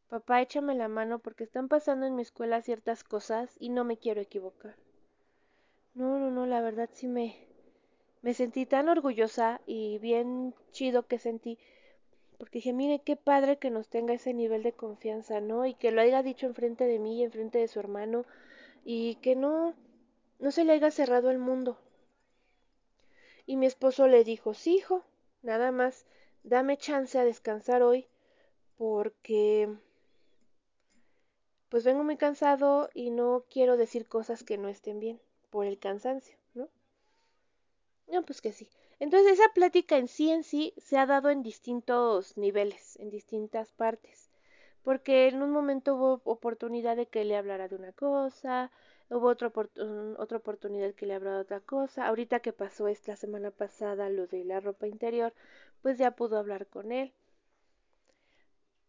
Papá, 0.10 0.42
échame 0.42 0.74
la 0.74 0.88
mano 0.88 1.20
porque 1.20 1.44
están 1.44 1.68
pasando 1.68 2.08
en 2.08 2.16
mi 2.16 2.24
escuela 2.24 2.64
ciertas 2.64 3.04
cosas 3.04 3.56
y 3.60 3.70
no 3.70 3.84
me 3.84 3.98
quiero 3.98 4.20
equivocar. 4.20 4.76
No, 5.94 6.18
no, 6.18 6.32
no, 6.32 6.48
la 6.48 6.62
verdad 6.62 6.90
sí 6.92 7.08
me, 7.08 7.48
me 8.26 8.34
sentí 8.34 8.66
tan 8.66 8.90
orgullosa 8.90 9.62
y 9.68 10.00
bien 10.00 10.56
chido 10.72 11.06
que 11.06 11.20
sentí, 11.20 11.60
porque 12.40 12.58
dije, 12.58 12.74
mire 12.74 12.98
qué 12.98 13.16
padre 13.16 13.60
que 13.60 13.70
nos 13.70 13.88
tenga 13.88 14.16
ese 14.16 14.34
nivel 14.34 14.64
de 14.64 14.74
confianza, 14.74 15.42
¿no? 15.42 15.68
Y 15.68 15.76
que 15.76 15.92
lo 15.92 16.02
haya 16.02 16.24
dicho 16.24 16.48
enfrente 16.48 16.86
de 16.86 16.98
mí 16.98 17.20
y 17.20 17.24
enfrente 17.24 17.60
de 17.60 17.68
su 17.68 17.80
hermano, 17.80 18.26
y 18.84 19.18
que 19.18 19.36
no, 19.36 19.76
no 20.40 20.50
se 20.50 20.64
le 20.64 20.74
haya 20.74 20.90
cerrado 20.90 21.30
el 21.30 21.38
mundo. 21.38 21.78
Y 23.46 23.58
mi 23.58 23.68
esposo 23.68 24.08
le 24.08 24.24
dijo, 24.24 24.56
sí, 24.56 24.78
hijo, 24.78 25.06
nada 25.44 25.72
más, 25.72 26.08
dame 26.42 26.78
chance 26.78 27.20
a 27.20 27.26
descansar 27.26 27.84
hoy, 27.84 28.08
porque 28.76 29.70
pues 31.70 31.84
vengo 31.84 32.04
muy 32.04 32.18
cansado 32.18 32.90
y 32.96 33.12
no 33.12 33.46
quiero 33.52 33.78
decir 33.78 34.08
cosas 34.08 34.44
que 34.44 34.58
no 34.58 34.68
estén 34.68 35.00
bien 35.00 35.22
por 35.52 35.68
el 35.68 35.78
cansancio, 35.78 36.36
¿no? 38.08 38.24
Pues 38.24 38.42
que 38.42 38.54
sí. 38.54 38.70
Entonces 39.00 39.34
esa 39.34 39.50
plática 39.54 39.98
en 39.98 40.08
sí 40.08 40.32
en 40.32 40.44
sí 40.44 40.74
se 40.78 40.98
ha 40.98 41.06
dado 41.06 41.30
en 41.30 41.44
distintos 41.44 42.38
niveles, 42.38 42.98
en 42.98 43.10
distintas 43.10 43.72
partes. 43.74 44.32
Porque 44.84 45.28
en 45.28 45.42
un 45.42 45.52
momento 45.52 45.96
hubo 45.96 46.22
oportunidad 46.26 46.96
de 46.96 47.08
que 47.08 47.26
le 47.26 47.36
hablara 47.36 47.68
de 47.68 47.76
una 47.76 47.92
cosa, 47.92 48.72
hubo 49.10 49.28
otra, 49.28 49.52
otra 50.18 50.38
oportunidad 50.38 50.94
que 50.94 51.06
le 51.08 51.16
hablara 51.16 51.38
de 51.38 51.42
otra 51.42 51.60
cosa. 51.60 52.08
Ahorita 52.08 52.40
que 52.40 52.54
pasó 52.54 52.88
esta 52.88 53.16
semana 53.16 53.52
pasada 53.52 54.10
lo 54.10 54.28
de 54.28 54.46
la 54.46 54.60
ropa 54.60 54.88
interior, 54.88 55.34
pues 55.82 55.98
ya 55.98 56.12
pudo 56.12 56.38
hablar 56.38 56.68
con 56.68 56.92
él. 56.92 57.14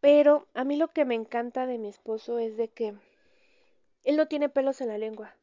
Pero 0.00 0.46
a 0.54 0.64
mí 0.64 0.76
lo 0.76 0.88
que 0.88 1.04
me 1.04 1.14
encanta 1.14 1.66
de 1.66 1.78
mi 1.78 1.88
esposo 1.88 2.38
es 2.38 2.56
de 2.56 2.68
que 2.68 2.94
él 4.04 4.16
no 4.16 4.28
tiene 4.28 4.48
pelos 4.48 4.80
en 4.80 4.88
la 4.88 4.98
lengua. 4.98 5.34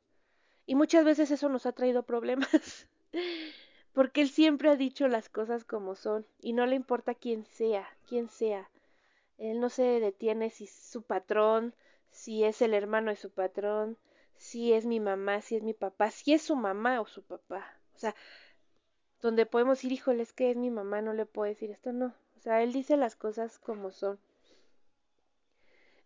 Y 0.65 0.75
muchas 0.75 1.03
veces 1.03 1.32
eso 1.32 1.50
nos 1.50 1.65
ha 1.65 1.74
traído 1.74 2.03
problemas. 2.03 2.88
porque 3.93 4.21
él 4.21 4.29
siempre 4.29 4.69
ha 4.69 4.75
dicho 4.75 5.07
las 5.07 5.29
cosas 5.29 5.63
como 5.63 5.95
son 5.95 6.25
y 6.41 6.53
no 6.53 6.65
le 6.65 6.75
importa 6.75 7.13
quién 7.13 7.45
sea, 7.45 7.88
quién 8.07 8.29
sea. 8.29 8.69
Él 9.38 9.59
no 9.59 9.69
se 9.69 9.83
detiene 9.83 10.50
si 10.50 10.65
es 10.65 10.71
su 10.71 11.03
patrón, 11.03 11.73
si 12.12 12.43
es 12.43 12.62
el 12.62 12.73
hermano 12.73 13.12
de 13.12 13.17
su 13.17 13.29
patrón, 13.29 13.97
si 14.35 14.73
es 14.73 14.85
mi 14.85 15.00
mamá, 15.00 15.41
si 15.41 15.55
es 15.55 15.63
mi 15.63 15.73
papá, 15.73 16.12
si 16.12 16.33
es 16.33 16.41
su 16.41 16.55
mamá 16.55 17.01
o 17.01 17.07
su 17.07 17.23
papá. 17.23 17.77
O 17.95 18.00
sea, 18.00 18.15
donde 19.21 19.45
podemos 19.45 19.83
ir, 19.83 19.91
híjoles, 19.91 20.33
que 20.33 20.51
es 20.51 20.57
mi 20.57 20.69
mamá, 20.69 21.01
no 21.01 21.13
le 21.13 21.25
puedo 21.25 21.50
decir 21.50 21.71
esto, 21.71 21.93
no. 21.93 22.13
O 22.35 22.39
sea, 22.39 22.62
él 22.62 22.73
dice 22.73 22.97
las 22.97 23.15
cosas 23.15 23.59
como 23.59 23.91
son. 23.91 24.19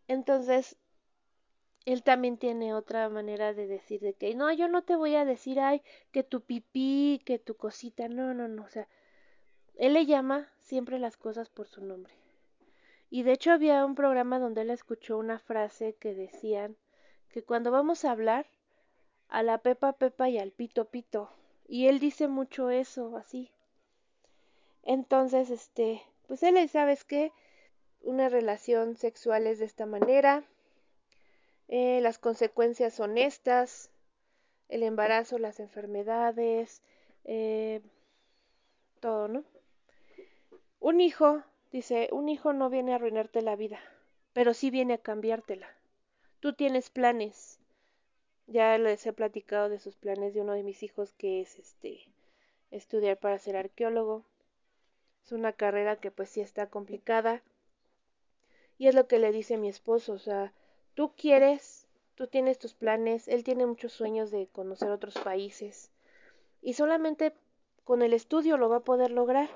Entonces, 0.08 0.78
él 1.88 2.04
también 2.04 2.38
tiene 2.38 2.74
otra 2.74 3.08
manera 3.08 3.54
de 3.54 3.66
decir 3.66 4.02
de 4.02 4.14
que 4.14 4.36
no, 4.36 4.52
yo 4.52 4.68
no 4.68 4.84
te 4.84 4.98
voy 4.98 5.16
a 5.16 5.24
decir, 5.24 5.62
ay, 5.62 5.82
que 6.12 6.22
tu 6.22 6.42
pipí, 6.42 7.22
que 7.24 7.40
tu 7.40 7.56
cosita, 7.56 8.10
no, 8.10 8.34
no, 8.34 8.50
no, 8.50 8.66
o 8.66 8.68
sea, 8.68 8.90
él 9.76 9.94
le 9.94 10.06
llama 10.06 10.52
siempre 10.60 11.00
las 11.00 11.16
cosas 11.16 11.48
por 11.50 11.70
su 11.70 11.80
nombre. 11.86 12.14
Y 13.10 13.24
de 13.24 13.32
hecho 13.32 13.54
había 13.54 13.86
un 13.86 13.96
programa 13.96 14.38
donde 14.38 14.64
él 14.64 14.70
escuchó 14.70 15.18
una 15.18 15.40
frase 15.40 15.94
que 15.94 16.14
decían 16.14 16.76
que 17.30 17.42
cuando 17.42 17.72
vamos 17.72 18.04
a 18.04 18.12
hablar, 18.12 18.48
a 19.30 19.42
la 19.42 19.60
pepa 19.60 19.94
pepa 19.94 20.28
y 20.28 20.40
al 20.40 20.52
pito 20.52 20.90
pito. 20.90 21.32
Y 21.70 21.88
él 21.88 22.00
dice 22.00 22.28
mucho 22.28 22.70
eso, 22.70 23.16
así. 23.16 23.50
Entonces, 24.84 25.50
este, 25.50 26.02
pues 26.28 26.44
él, 26.44 26.68
¿sabes 26.68 27.06
qué? 27.06 27.32
Una 28.02 28.28
relación 28.28 28.98
sexual 28.98 29.48
es 29.48 29.60
de 29.60 29.66
esta 29.66 29.86
manera, 29.86 30.44
eh, 31.68 32.00
las 32.02 32.18
consecuencias 32.18 32.94
son 32.94 33.18
estas, 33.18 33.90
el 34.70 34.84
embarazo, 34.84 35.38
las 35.38 35.60
enfermedades, 35.60 36.82
eh, 37.26 37.82
todo, 39.00 39.28
¿no? 39.28 39.44
Un 40.80 41.02
hijo, 41.02 41.44
dice, 41.72 42.10
un 42.12 42.30
hijo 42.30 42.54
no 42.54 42.70
viene 42.70 42.94
a 42.94 42.96
arruinarte 42.96 43.42
la 43.42 43.56
vida, 43.56 43.80
pero 44.34 44.54
sí 44.54 44.70
viene 44.70 44.96
a 44.96 44.98
cambiártela. 44.98 45.68
Tú 46.40 46.54
tienes 46.54 46.90
planes. 46.90 47.60
Ya 48.46 48.78
les 48.78 49.06
he 49.06 49.12
platicado 49.12 49.68
de 49.68 49.80
sus 49.80 49.96
planes 49.96 50.34
de 50.34 50.42
uno 50.42 50.54
de 50.54 50.64
mis 50.64 50.84
hijos 50.84 51.14
que 51.14 51.42
es 51.42 51.60
este 51.60 52.08
estudiar 52.72 53.18
para 53.18 53.40
ser 53.40 53.58
arqueólogo. 53.58 54.24
Es 55.26 55.32
una 55.32 55.52
carrera 55.52 55.98
que 55.98 56.12
pues 56.12 56.30
sí 56.30 56.42
está 56.42 56.68
complicada. 56.68 57.42
Y 58.78 58.88
es 58.88 58.96
lo 58.96 59.08
que 59.08 59.20
le 59.20 59.32
dice 59.32 59.58
mi 59.58 59.68
esposo, 59.68 60.14
o 60.14 60.20
sea, 60.20 60.54
tú 60.98 61.14
quieres, 61.16 61.88
tú 62.16 62.26
tienes 62.26 62.58
tus 62.58 62.74
planes, 62.74 63.28
él 63.28 63.44
tiene 63.44 63.68
muchos 63.68 63.94
sueños 63.94 64.32
de 64.32 64.48
conocer 64.48 64.90
otros 64.90 65.14
países 65.14 65.92
y 66.60 66.74
solamente 66.74 67.36
con 67.84 68.02
el 68.02 68.14
estudio 68.14 68.58
lo 68.58 68.68
va 68.68 68.78
a 68.78 68.84
poder 68.84 69.12
lograr, 69.12 69.48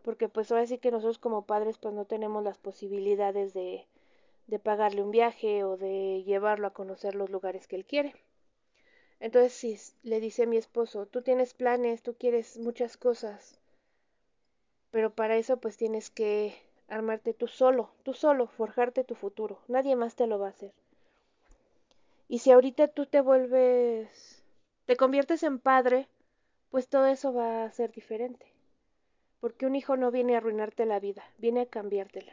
porque 0.00 0.30
pues 0.30 0.50
ahora 0.50 0.66
sí 0.66 0.78
que 0.78 0.90
nosotros 0.90 1.18
como 1.18 1.44
padres 1.44 1.76
pues 1.76 1.92
no 1.92 2.06
tenemos 2.06 2.42
las 2.42 2.56
posibilidades 2.56 3.52
de, 3.52 3.86
de 4.46 4.58
pagarle 4.58 5.02
un 5.02 5.10
viaje 5.10 5.62
o 5.62 5.76
de 5.76 6.22
llevarlo 6.24 6.66
a 6.66 6.72
conocer 6.72 7.14
los 7.14 7.28
lugares 7.28 7.68
que 7.68 7.76
él 7.76 7.84
quiere. 7.84 8.14
Entonces 9.20 9.52
si 9.52 9.78
le 10.08 10.20
dice 10.20 10.44
a 10.44 10.46
mi 10.46 10.56
esposo, 10.56 11.04
tú 11.04 11.20
tienes 11.20 11.52
planes, 11.52 12.02
tú 12.02 12.14
quieres 12.14 12.56
muchas 12.56 12.96
cosas, 12.96 13.60
pero 14.90 15.14
para 15.14 15.36
eso 15.36 15.58
pues 15.58 15.76
tienes 15.76 16.08
que 16.08 16.56
armarte 16.88 17.34
tú 17.34 17.46
solo, 17.46 17.90
tú 18.02 18.14
solo, 18.14 18.46
forjarte 18.46 19.04
tu 19.04 19.14
futuro. 19.14 19.58
Nadie 19.68 19.96
más 19.96 20.16
te 20.16 20.26
lo 20.26 20.38
va 20.38 20.46
a 20.46 20.50
hacer. 20.50 20.72
Y 22.28 22.40
si 22.40 22.50
ahorita 22.50 22.88
tú 22.88 23.06
te 23.06 23.20
vuelves, 23.20 24.42
te 24.86 24.96
conviertes 24.96 25.42
en 25.42 25.58
padre, 25.58 26.08
pues 26.70 26.88
todo 26.88 27.06
eso 27.06 27.32
va 27.32 27.64
a 27.64 27.72
ser 27.72 27.92
diferente. 27.92 28.46
Porque 29.40 29.66
un 29.66 29.76
hijo 29.76 29.96
no 29.96 30.10
viene 30.10 30.34
a 30.34 30.38
arruinarte 30.38 30.84
la 30.84 31.00
vida, 31.00 31.24
viene 31.38 31.62
a 31.62 31.66
cambiártela. 31.66 32.32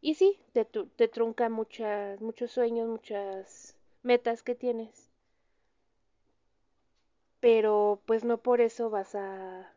Y 0.00 0.14
sí, 0.14 0.38
te, 0.52 0.64
te 0.64 1.08
trunca 1.08 1.48
muchas, 1.48 2.20
muchos 2.20 2.52
sueños, 2.52 2.88
muchas 2.88 3.76
metas 4.02 4.42
que 4.42 4.54
tienes. 4.54 5.10
Pero 7.40 8.00
pues 8.06 8.24
no 8.24 8.38
por 8.38 8.60
eso 8.60 8.90
vas 8.90 9.14
a 9.14 9.72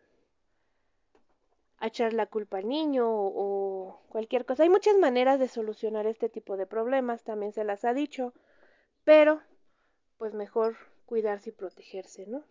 a 1.81 1.87
echar 1.87 2.13
la 2.13 2.27
culpa 2.27 2.59
al 2.59 2.69
niño 2.69 3.07
o, 3.09 3.99
cualquier 4.09 4.45
cosa. 4.45 4.63
Hay 4.63 4.69
muchas 4.69 4.97
maneras 4.97 5.39
de 5.39 5.47
solucionar 5.47 6.05
este 6.05 6.29
tipo 6.29 6.55
de 6.55 6.67
problemas, 6.67 7.23
también 7.23 7.53
se 7.53 7.63
las 7.63 7.83
ha 7.85 7.93
dicho, 7.93 8.33
pero 9.03 9.41
pues 10.19 10.35
mejor 10.35 10.77
cuidarse 11.07 11.49
y 11.49 11.53
protegerse, 11.53 12.27
¿no? 12.27 12.43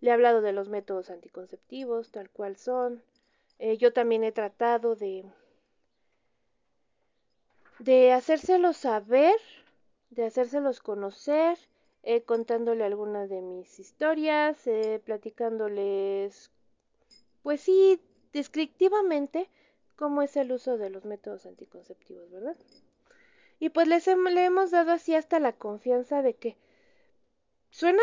Le 0.00 0.10
he 0.10 0.12
hablado 0.12 0.42
de 0.42 0.52
los 0.52 0.68
métodos 0.68 1.10
anticonceptivos, 1.10 2.12
tal 2.12 2.30
cual 2.30 2.56
son. 2.56 3.02
Eh, 3.58 3.76
yo 3.78 3.92
también 3.92 4.22
he 4.22 4.30
tratado 4.30 4.94
de, 4.94 5.24
de 7.80 8.12
hacérselos 8.12 8.76
saber, 8.76 9.34
de 10.10 10.26
hacérselos 10.26 10.78
conocer, 10.78 11.58
eh, 12.04 12.22
contándole 12.22 12.84
algunas 12.84 13.28
de 13.28 13.42
mis 13.42 13.80
historias, 13.80 14.64
eh, 14.68 15.02
platicándoles, 15.04 16.52
pues 17.42 17.60
sí, 17.60 18.00
descriptivamente 18.32 19.48
cómo 19.96 20.22
es 20.22 20.36
el 20.36 20.52
uso 20.52 20.78
de 20.78 20.90
los 20.90 21.04
métodos 21.04 21.46
anticonceptivos, 21.46 22.30
¿verdad? 22.30 22.56
Y 23.58 23.68
pues 23.68 23.86
les 23.88 24.06
le 24.06 24.44
hemos 24.44 24.70
dado 24.70 24.92
así 24.92 25.14
hasta 25.14 25.38
la 25.38 25.52
confianza 25.52 26.22
de 26.22 26.34
que 26.34 26.56
suena 27.70 28.02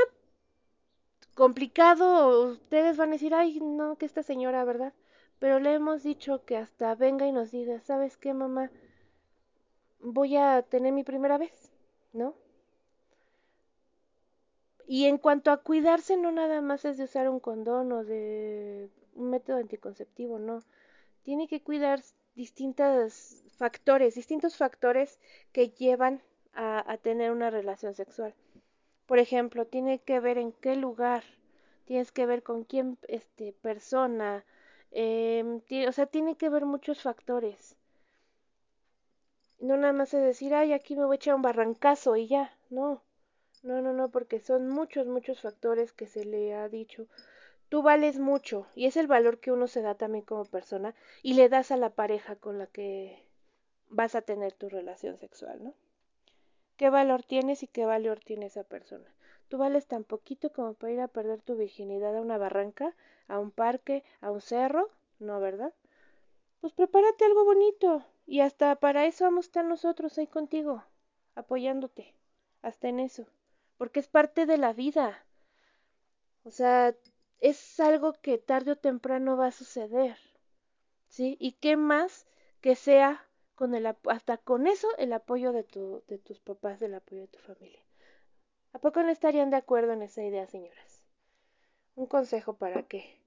complicado, 1.33 2.51
ustedes 2.51 2.97
van 2.97 3.09
a 3.09 3.11
decir, 3.13 3.33
ay, 3.33 3.59
no, 3.59 3.97
que 3.97 4.05
esta 4.05 4.23
señora, 4.23 4.63
¿verdad? 4.63 4.93
Pero 5.39 5.59
le 5.59 5.73
hemos 5.73 6.03
dicho 6.03 6.43
que 6.45 6.57
hasta 6.57 6.95
venga 6.95 7.27
y 7.27 7.31
nos 7.31 7.51
diga, 7.51 7.79
¿sabes 7.81 8.17
qué, 8.17 8.33
mamá? 8.33 8.71
Voy 9.99 10.35
a 10.35 10.63
tener 10.63 10.93
mi 10.93 11.03
primera 11.03 11.37
vez, 11.37 11.71
¿no? 12.13 12.33
Y 14.87 15.05
en 15.05 15.17
cuanto 15.17 15.51
a 15.51 15.57
cuidarse, 15.57 16.17
no 16.17 16.31
nada 16.31 16.61
más 16.61 16.85
es 16.85 16.97
de 16.97 17.03
usar 17.03 17.29
un 17.29 17.39
condón 17.39 17.91
o 17.91 18.03
de 18.03 18.89
un 19.17 19.29
método 19.29 19.57
anticonceptivo, 19.57 20.39
no. 20.39 20.63
Tiene 21.23 21.47
que 21.47 21.61
cuidar 21.61 22.01
distintos 22.35 23.43
factores, 23.57 24.15
distintos 24.15 24.55
factores 24.55 25.19
que 25.51 25.69
llevan 25.69 26.21
a, 26.53 26.97
tener 27.03 27.31
una 27.31 27.49
relación 27.49 27.93
sexual. 27.93 28.33
Por 29.05 29.19
ejemplo, 29.19 29.65
tiene 29.65 29.99
que 29.99 30.19
ver 30.19 30.37
en 30.37 30.51
qué 30.53 30.75
lugar, 30.75 31.23
tienes 31.85 32.11
que 32.11 32.25
ver 32.25 32.41
con 32.41 32.63
quién 32.63 32.97
este, 33.07 33.53
persona, 33.61 34.43
Em, 34.91 35.61
o 35.87 35.91
sea, 35.91 36.05
tiene 36.05 36.35
que 36.37 36.49
ver 36.49 36.65
muchos 36.65 37.01
factores. 37.01 37.75
No 39.59 39.75
nada 39.77 39.93
más 39.93 40.13
es 40.13 40.23
decir, 40.23 40.53
ay, 40.53 40.73
aquí 40.73 40.95
me 40.95 41.05
voy 41.05 41.15
a 41.15 41.17
echar 41.17 41.35
un 41.35 41.41
barrancazo 41.41 42.15
y 42.15 42.27
ya. 42.27 42.55
No, 42.69 43.01
no, 43.63 43.81
no, 43.81 43.93
no, 43.93 44.09
porque 44.09 44.39
son 44.39 44.69
muchos, 44.69 45.07
muchos 45.07 45.41
factores 45.41 45.93
que 45.93 46.07
se 46.07 46.25
le 46.25 46.55
ha 46.55 46.69
dicho. 46.69 47.07
Tú 47.69 47.81
vales 47.81 48.17
mucho 48.17 48.67
y 48.75 48.85
es 48.85 48.95
el 48.97 49.07
valor 49.07 49.39
que 49.39 49.51
uno 49.51 49.67
se 49.67 49.81
da 49.81 49.95
también 49.95 50.23
como 50.23 50.45
persona 50.45 50.95
y 51.21 51.33
le 51.33 51.49
das 51.49 51.71
a 51.71 51.77
la 51.77 51.89
pareja 51.89 52.35
con 52.35 52.59
la 52.59 52.67
que 52.67 53.23
vas 53.89 54.15
a 54.15 54.21
tener 54.21 54.53
tu 54.53 54.69
relación 54.69 55.17
sexual, 55.17 55.63
¿no? 55.63 55.73
¿Qué 56.77 56.89
valor 56.89 57.23
tienes 57.23 57.63
y 57.63 57.67
qué 57.67 57.85
valor 57.85 58.19
tiene 58.19 58.45
esa 58.45 58.63
persona? 58.63 59.11
Tú 59.49 59.57
vales 59.57 59.87
tan 59.87 60.03
poquito 60.03 60.51
como 60.51 60.73
para 60.75 60.93
ir 60.93 61.01
a 61.01 61.07
perder 61.07 61.41
tu 61.41 61.55
virginidad 61.55 62.15
a 62.15 62.21
una 62.21 62.37
barranca, 62.37 62.95
a 63.27 63.39
un 63.39 63.51
parque, 63.51 64.03
a 64.21 64.31
un 64.31 64.41
cerro, 64.41 64.89
¿no, 65.19 65.39
verdad? 65.39 65.73
Pues 66.61 66.73
prepárate 66.73 67.25
algo 67.25 67.45
bonito, 67.45 68.03
y 68.25 68.41
hasta 68.41 68.75
para 68.75 69.05
eso 69.05 69.23
vamos 69.23 69.45
a 69.45 69.47
estar 69.47 69.65
nosotros 69.65 70.17
ahí 70.17 70.27
contigo, 70.27 70.83
apoyándote, 71.35 72.13
hasta 72.61 72.89
en 72.89 72.99
eso, 72.99 73.25
porque 73.77 73.99
es 74.01 74.07
parte 74.07 74.45
de 74.45 74.57
la 74.57 74.73
vida. 74.73 75.23
O 76.43 76.51
sea, 76.51 76.93
es 77.39 77.79
algo 77.79 78.13
que 78.13 78.37
tarde 78.37 78.71
o 78.71 78.75
temprano 78.77 79.37
va 79.37 79.47
a 79.47 79.51
suceder. 79.51 80.17
¿Sí? 81.07 81.37
¿Y 81.39 81.53
qué 81.53 81.77
más 81.77 82.27
que 82.61 82.75
sea 82.75 83.25
con 83.55 83.73
el 83.75 83.85
hasta 84.09 84.37
con 84.37 84.67
eso 84.67 84.87
el 84.97 85.13
apoyo 85.13 85.51
de 85.51 85.63
tu, 85.63 86.03
de 86.07 86.17
tus 86.17 86.39
papás, 86.39 86.81
el 86.81 86.93
apoyo 86.93 87.21
de 87.21 87.27
tu 87.27 87.39
familia? 87.39 87.81
¿A 88.73 88.79
poco 88.79 89.01
no 89.01 89.09
estarían 89.09 89.49
de 89.49 89.57
acuerdo 89.57 89.93
en 89.93 90.01
esa 90.01 90.23
idea, 90.23 90.45
señoras? 90.47 91.03
Un 91.95 92.07
consejo 92.07 92.53
para 92.57 92.83
que 92.83 93.19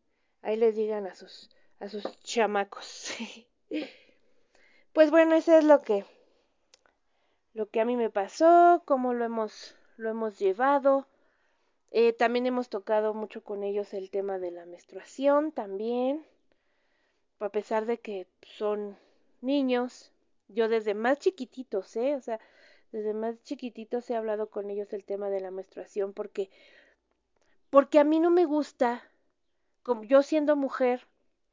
ahí 0.42 0.56
les 0.56 0.76
digan 0.76 1.06
a 1.06 1.14
sus 1.14 1.50
a 1.80 1.88
sus 1.88 2.04
chamacos. 2.22 3.14
Pues 4.92 5.12
bueno, 5.12 5.36
eso 5.36 5.56
es 5.56 5.62
lo 5.62 5.82
que 5.82 6.04
lo 7.54 7.70
que 7.70 7.80
a 7.80 7.84
mí 7.84 7.94
me 7.94 8.10
pasó, 8.10 8.82
cómo 8.84 9.14
lo 9.14 9.24
hemos 9.24 9.76
lo 9.96 10.10
hemos 10.10 10.36
llevado. 10.38 11.06
Eh, 11.92 12.12
también 12.12 12.46
hemos 12.46 12.68
tocado 12.68 13.14
mucho 13.14 13.42
con 13.42 13.64
ellos 13.64 13.92
el 13.94 14.10
tema 14.10 14.38
de 14.38 14.50
la 14.50 14.66
menstruación 14.66 15.52
también. 15.52 16.24
A 17.40 17.48
pesar 17.48 17.86
de 17.86 17.98
que 17.98 18.26
son 18.42 18.96
niños, 19.40 20.12
yo 20.48 20.68
desde 20.68 20.94
más 20.94 21.18
chiquititos, 21.18 21.96
¿eh? 21.96 22.14
O 22.14 22.20
sea, 22.20 22.38
desde 22.92 23.14
más 23.14 23.42
chiquititos 23.42 24.08
he 24.10 24.16
hablado 24.16 24.50
con 24.50 24.70
ellos 24.70 24.92
el 24.92 25.04
tema 25.04 25.30
de 25.30 25.40
la 25.40 25.50
menstruación 25.50 26.12
porque 26.12 26.50
porque 27.70 28.00
a 28.00 28.04
mí 28.04 28.18
no 28.18 28.30
me 28.30 28.46
gusta, 28.46 29.02
como 29.84 30.02
yo 30.02 30.22
siendo 30.22 30.56
mujer, 30.56 31.06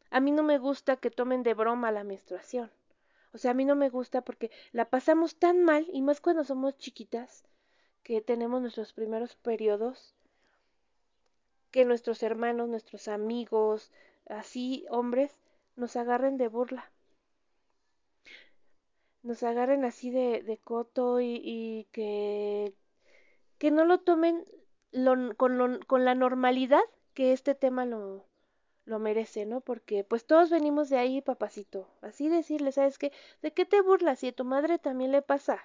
a 0.10 0.20
mí 0.20 0.32
no 0.32 0.42
me 0.42 0.58
gusta 0.58 0.98
que 0.98 1.12
tomen 1.12 1.44
de 1.44 1.54
broma 1.54 1.92
la 1.92 2.04
menstruación. 2.04 2.72
O 3.34 3.38
sea, 3.38 3.52
a 3.52 3.54
mí 3.54 3.66
no 3.66 3.76
me 3.76 3.90
gusta 3.90 4.22
porque 4.22 4.50
la 4.72 4.90
pasamos 4.90 5.36
tan 5.36 5.64
mal, 5.64 5.86
y 5.94 6.02
más 6.02 6.20
cuando 6.20 6.44
somos 6.44 6.76
chiquitas, 6.78 7.46
que 8.02 8.22
tenemos 8.22 8.62
nuestros 8.62 8.94
primeros 8.94 9.36
periodos, 9.36 10.16
que 11.72 11.86
nuestros 11.86 12.24
hermanos, 12.24 12.70
nuestros 12.70 13.08
amigos, 13.08 13.92
así 14.30 14.86
hombres, 14.90 15.36
nos 15.76 15.96
agarren 15.96 16.38
de 16.38 16.48
burla. 16.48 16.92
Nos 19.24 19.44
agarren 19.44 19.84
así 19.86 20.10
de, 20.10 20.42
de 20.44 20.58
coto 20.58 21.20
y, 21.22 21.88
que, 21.92 22.74
que 23.58 23.72
no 23.72 23.86
lo 23.86 24.00
tomen 24.00 24.46
con, 25.38 25.80
con 25.86 26.06
la 26.06 26.16
normalidad 26.16 26.82
que 27.14 27.34
este 27.34 27.56
tema 27.56 27.86
lo, 27.86 28.26
lo 28.86 29.00
merece, 29.00 29.46
¿no? 29.46 29.62
Porque 29.62 30.04
pues 30.04 30.26
todos 30.26 30.50
venimos 30.50 30.90
de 30.90 30.98
ahí, 30.98 31.22
papacito. 31.22 31.88
Así 32.02 32.30
decirle, 32.30 32.72
¿sabes 32.72 32.98
qué? 32.98 33.12
¿De 33.42 33.52
qué 33.52 33.66
te 33.66 33.82
burlas? 33.82 34.20
Si 34.20 34.28
a 34.30 34.32
tu 34.32 34.46
madre 34.46 34.80
también 34.80 35.12
le 35.12 35.22
pasa. 35.22 35.60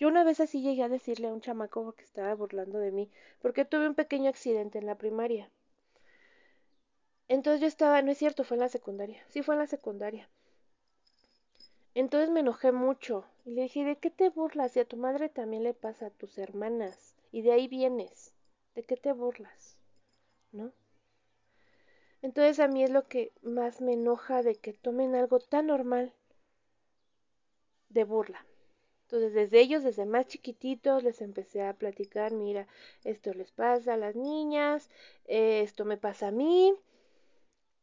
Yo 0.00 0.08
una 0.08 0.24
vez 0.24 0.40
así 0.40 0.62
llegué 0.62 0.82
a 0.82 0.88
decirle 0.88 1.28
a 1.28 1.32
un 1.32 1.42
chamaco 1.42 1.92
que 1.92 2.04
estaba 2.04 2.34
burlando 2.34 2.78
de 2.78 2.90
mí, 2.90 3.10
porque 3.42 3.66
tuve 3.66 3.86
un 3.86 3.94
pequeño 3.94 4.30
accidente 4.30 4.78
en 4.78 4.86
la 4.86 4.96
primaria. 4.96 5.50
Entonces 7.28 7.60
yo 7.60 7.66
estaba, 7.66 8.00
no 8.00 8.10
es 8.10 8.16
cierto, 8.16 8.42
fue 8.42 8.56
en 8.56 8.62
la 8.62 8.70
secundaria. 8.70 9.22
Sí, 9.28 9.42
fue 9.42 9.54
en 9.56 9.58
la 9.58 9.66
secundaria. 9.66 10.26
Entonces 11.94 12.30
me 12.30 12.40
enojé 12.40 12.72
mucho 12.72 13.26
y 13.44 13.50
le 13.50 13.62
dije, 13.64 13.84
¿de 13.84 13.96
qué 13.96 14.10
te 14.10 14.30
burlas? 14.30 14.72
Si 14.72 14.80
a 14.80 14.86
tu 14.86 14.96
madre 14.96 15.28
también 15.28 15.64
le 15.64 15.74
pasa 15.74 16.06
a 16.06 16.10
tus 16.10 16.38
hermanas 16.38 17.14
y 17.30 17.42
de 17.42 17.52
ahí 17.52 17.68
vienes. 17.68 18.32
¿De 18.74 18.82
qué 18.82 18.96
te 18.96 19.12
burlas? 19.12 19.76
¿No? 20.50 20.72
Entonces 22.22 22.58
a 22.58 22.68
mí 22.68 22.82
es 22.82 22.90
lo 22.90 23.06
que 23.06 23.32
más 23.42 23.82
me 23.82 23.92
enoja 23.92 24.42
de 24.42 24.54
que 24.54 24.72
tomen 24.72 25.14
algo 25.14 25.40
tan 25.40 25.66
normal 25.66 26.14
de 27.90 28.04
burla. 28.04 28.46
Entonces 29.10 29.34
desde 29.34 29.60
ellos, 29.60 29.82
desde 29.82 30.06
más 30.06 30.28
chiquititos, 30.28 31.02
les 31.02 31.20
empecé 31.20 31.62
a 31.62 31.74
platicar, 31.74 32.32
mira, 32.32 32.68
esto 33.02 33.34
les 33.34 33.50
pasa 33.50 33.94
a 33.94 33.96
las 33.96 34.14
niñas, 34.14 34.88
eh, 35.26 35.62
esto 35.62 35.84
me 35.84 35.96
pasa 35.96 36.28
a 36.28 36.30
mí, 36.30 36.72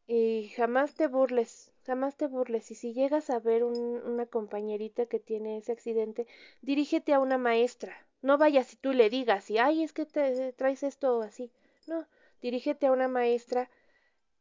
y 0.07 0.47
jamás 0.55 0.95
te 0.95 1.07
burles, 1.07 1.73
jamás 1.85 2.15
te 2.15 2.27
burles. 2.27 2.71
Y 2.71 2.75
si 2.75 2.93
llegas 2.93 3.29
a 3.29 3.39
ver 3.39 3.65
una 3.65 4.25
compañerita 4.25 5.05
que 5.05 5.19
tiene 5.19 5.57
ese 5.57 5.73
accidente, 5.73 6.27
dirígete 6.61 7.13
a 7.13 7.19
una 7.19 7.37
maestra. 7.37 8.07
No 8.21 8.37
vayas 8.37 8.71
y 8.71 8.77
tú 8.77 8.93
le 8.93 9.09
digas, 9.09 9.51
y 9.51 9.57
ay, 9.57 9.83
es 9.83 9.91
que 9.91 10.05
te 10.05 10.53
traes 10.53 10.83
esto 10.83 11.21
así. 11.23 11.51
No, 11.87 12.05
dirígete 12.41 12.87
a 12.87 12.93
una 12.93 13.09
maestra 13.09 13.69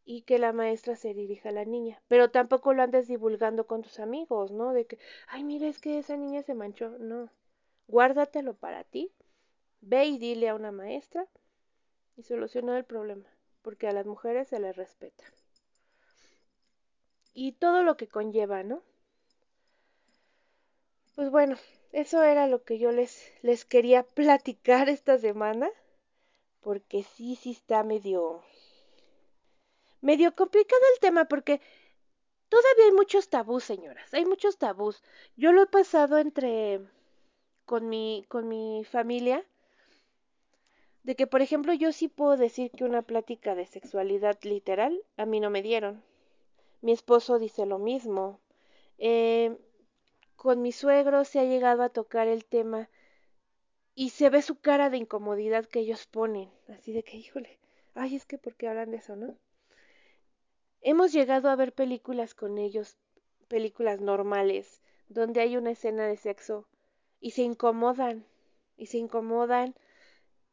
y 0.07 0.23
que 0.23 0.39
la 0.39 0.53
maestra 0.53 0.95
se 0.95 1.13
dirija 1.13 1.49
a 1.49 1.53
la 1.53 1.65
niña. 1.65 2.01
Pero 2.07 2.31
tampoco 2.31 2.73
lo 2.73 2.83
andes 2.83 3.09
divulgando 3.09 3.67
con 3.67 3.83
tus 3.83 3.99
amigos, 3.99 4.53
¿no? 4.53 4.73
De 4.73 4.87
que, 4.87 4.99
ay, 5.27 5.43
mira, 5.43 5.67
es 5.67 5.81
que 5.81 5.99
esa 5.99 6.17
niña 6.17 6.43
se 6.43 6.55
manchó. 6.55 6.91
No, 6.99 7.29
guárdatelo 7.89 8.55
para 8.55 8.85
ti. 8.85 9.13
Ve 9.81 10.07
y 10.07 10.19
dile 10.19 10.49
a 10.49 10.55
una 10.55 10.71
maestra 10.71 11.27
y 12.17 12.23
soluciona 12.23 12.79
el 12.79 12.85
problema, 12.85 13.27
porque 13.63 13.89
a 13.89 13.93
las 13.93 14.07
mujeres 14.07 14.49
se 14.49 14.61
les 14.61 14.77
respeta. 14.77 15.25
Y 17.35 17.53
todo 17.53 17.83
lo 17.83 17.97
que 17.97 18.09
conlleva, 18.09 18.63
¿no? 18.63 18.83
Pues 21.17 21.31
bueno, 21.31 21.57
eso 21.93 22.23
era 22.23 22.47
lo 22.47 22.63
que 22.63 22.79
yo 22.79 22.93
les, 22.93 23.33
les 23.43 23.65
quería 23.65 24.03
platicar 24.15 24.89
esta 24.89 25.19
semana, 25.19 25.69
porque 26.61 27.03
sí, 27.03 27.37
sí 27.37 27.51
está 27.51 27.83
medio, 27.83 28.43
medio 30.01 30.35
complicado 30.35 30.83
el 30.95 31.01
tema 31.01 31.27
porque 31.27 31.61
todavía 32.49 32.87
hay 32.87 32.93
muchos 32.93 33.29
tabús, 33.29 33.65
señoras, 33.65 34.13
hay 34.15 34.25
muchos 34.25 34.59
tabús. 34.59 35.03
Yo 35.37 35.53
lo 35.53 35.63
he 35.63 35.67
pasado 35.67 36.19
entre 36.19 36.81
con 37.65 37.89
mi 37.89 38.25
con 38.29 38.49
mi 38.49 38.85
familia 38.85 39.45
de 41.03 41.15
que 41.17 41.27
por 41.27 41.41
ejemplo 41.41 41.73
yo 41.73 41.93
sí 41.93 42.09
puedo 42.09 42.37
decir 42.37 42.71
que 42.73 42.85
una 42.85 43.03
plática 43.03 43.55
de 43.55 43.67
sexualidad 43.67 44.39
literal 44.43 45.01
a 45.17 45.25
mí 45.25 45.41
no 45.41 45.51
me 45.51 45.63
dieron. 45.63 46.03
Mi 46.83 46.93
esposo 46.93 47.39
dice 47.39 47.65
lo 47.67 47.79
mismo. 47.79 48.41
Eh, 48.99 49.57
con 50.37 50.63
mi 50.63 50.73
suegro 50.73 51.25
se 51.25 51.41
ha 51.41 51.45
llegado 51.45 51.83
a 51.83 51.89
tocar 51.89 52.29
el 52.29 52.45
tema 52.45 52.89
y 53.95 54.11
se 54.11 54.31
ve 54.31 54.43
su 54.43 54.61
cara 54.61 54.91
de 54.91 54.99
incomodidad 54.99 55.65
que 55.65 55.81
ellos 55.81 56.07
ponen, 56.07 56.51
así 56.69 56.93
de 56.93 57.03
que, 57.03 57.17
híjole, 57.17 57.59
ay, 57.95 58.15
es 58.15 58.27
que 58.27 58.37
¿por 58.37 58.55
qué 58.55 58.69
hablan 58.69 58.91
de 58.91 58.99
eso, 58.99 59.17
no? 59.17 59.39
Hemos 60.89 61.13
llegado 61.13 61.51
a 61.51 61.57
ver 61.57 61.73
películas 61.73 62.37
con 62.37 62.59
ellos, 62.59 62.97
películas 63.49 64.01
normales, 64.01 64.81
donde 65.09 65.41
hay 65.41 65.57
una 65.57 65.73
escena 65.73 66.07
de 66.07 66.17
sexo 66.17 66.65
y 67.19 67.33
se 67.33 67.43
incomodan, 67.43 68.25
y 68.77 68.87
se 68.87 68.99
incomodan, 68.99 69.75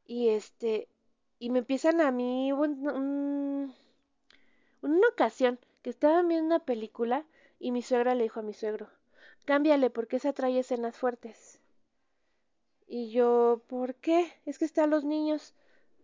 y 0.08 0.30
este, 0.30 0.88
y 1.38 1.52
me 1.52 1.60
empiezan 1.60 2.02
a 2.02 2.10
mí 2.10 2.52
un, 2.52 3.76
una 4.82 5.08
ocasión 5.08 5.60
que 5.84 5.92
estaban 5.92 6.28
viendo 6.28 6.48
una 6.48 6.66
película 6.66 7.26
y 7.60 7.70
mi 7.70 7.84
suegra 7.84 8.16
le 8.16 8.24
dijo 8.24 8.40
a 8.40 8.44
mi 8.44 8.56
suegro, 8.56 8.90
cámbiale 9.46 9.92
porque 9.92 10.16
esa 10.16 10.34
trae 10.34 10.58
escenas 10.58 10.98
fuertes. 10.98 11.60
Y 12.88 13.12
yo, 13.12 13.62
¿por 13.68 13.94
qué? 13.94 14.34
Es 14.48 14.58
que 14.58 14.66
están 14.66 14.90
los 14.90 15.04
niños. 15.04 15.54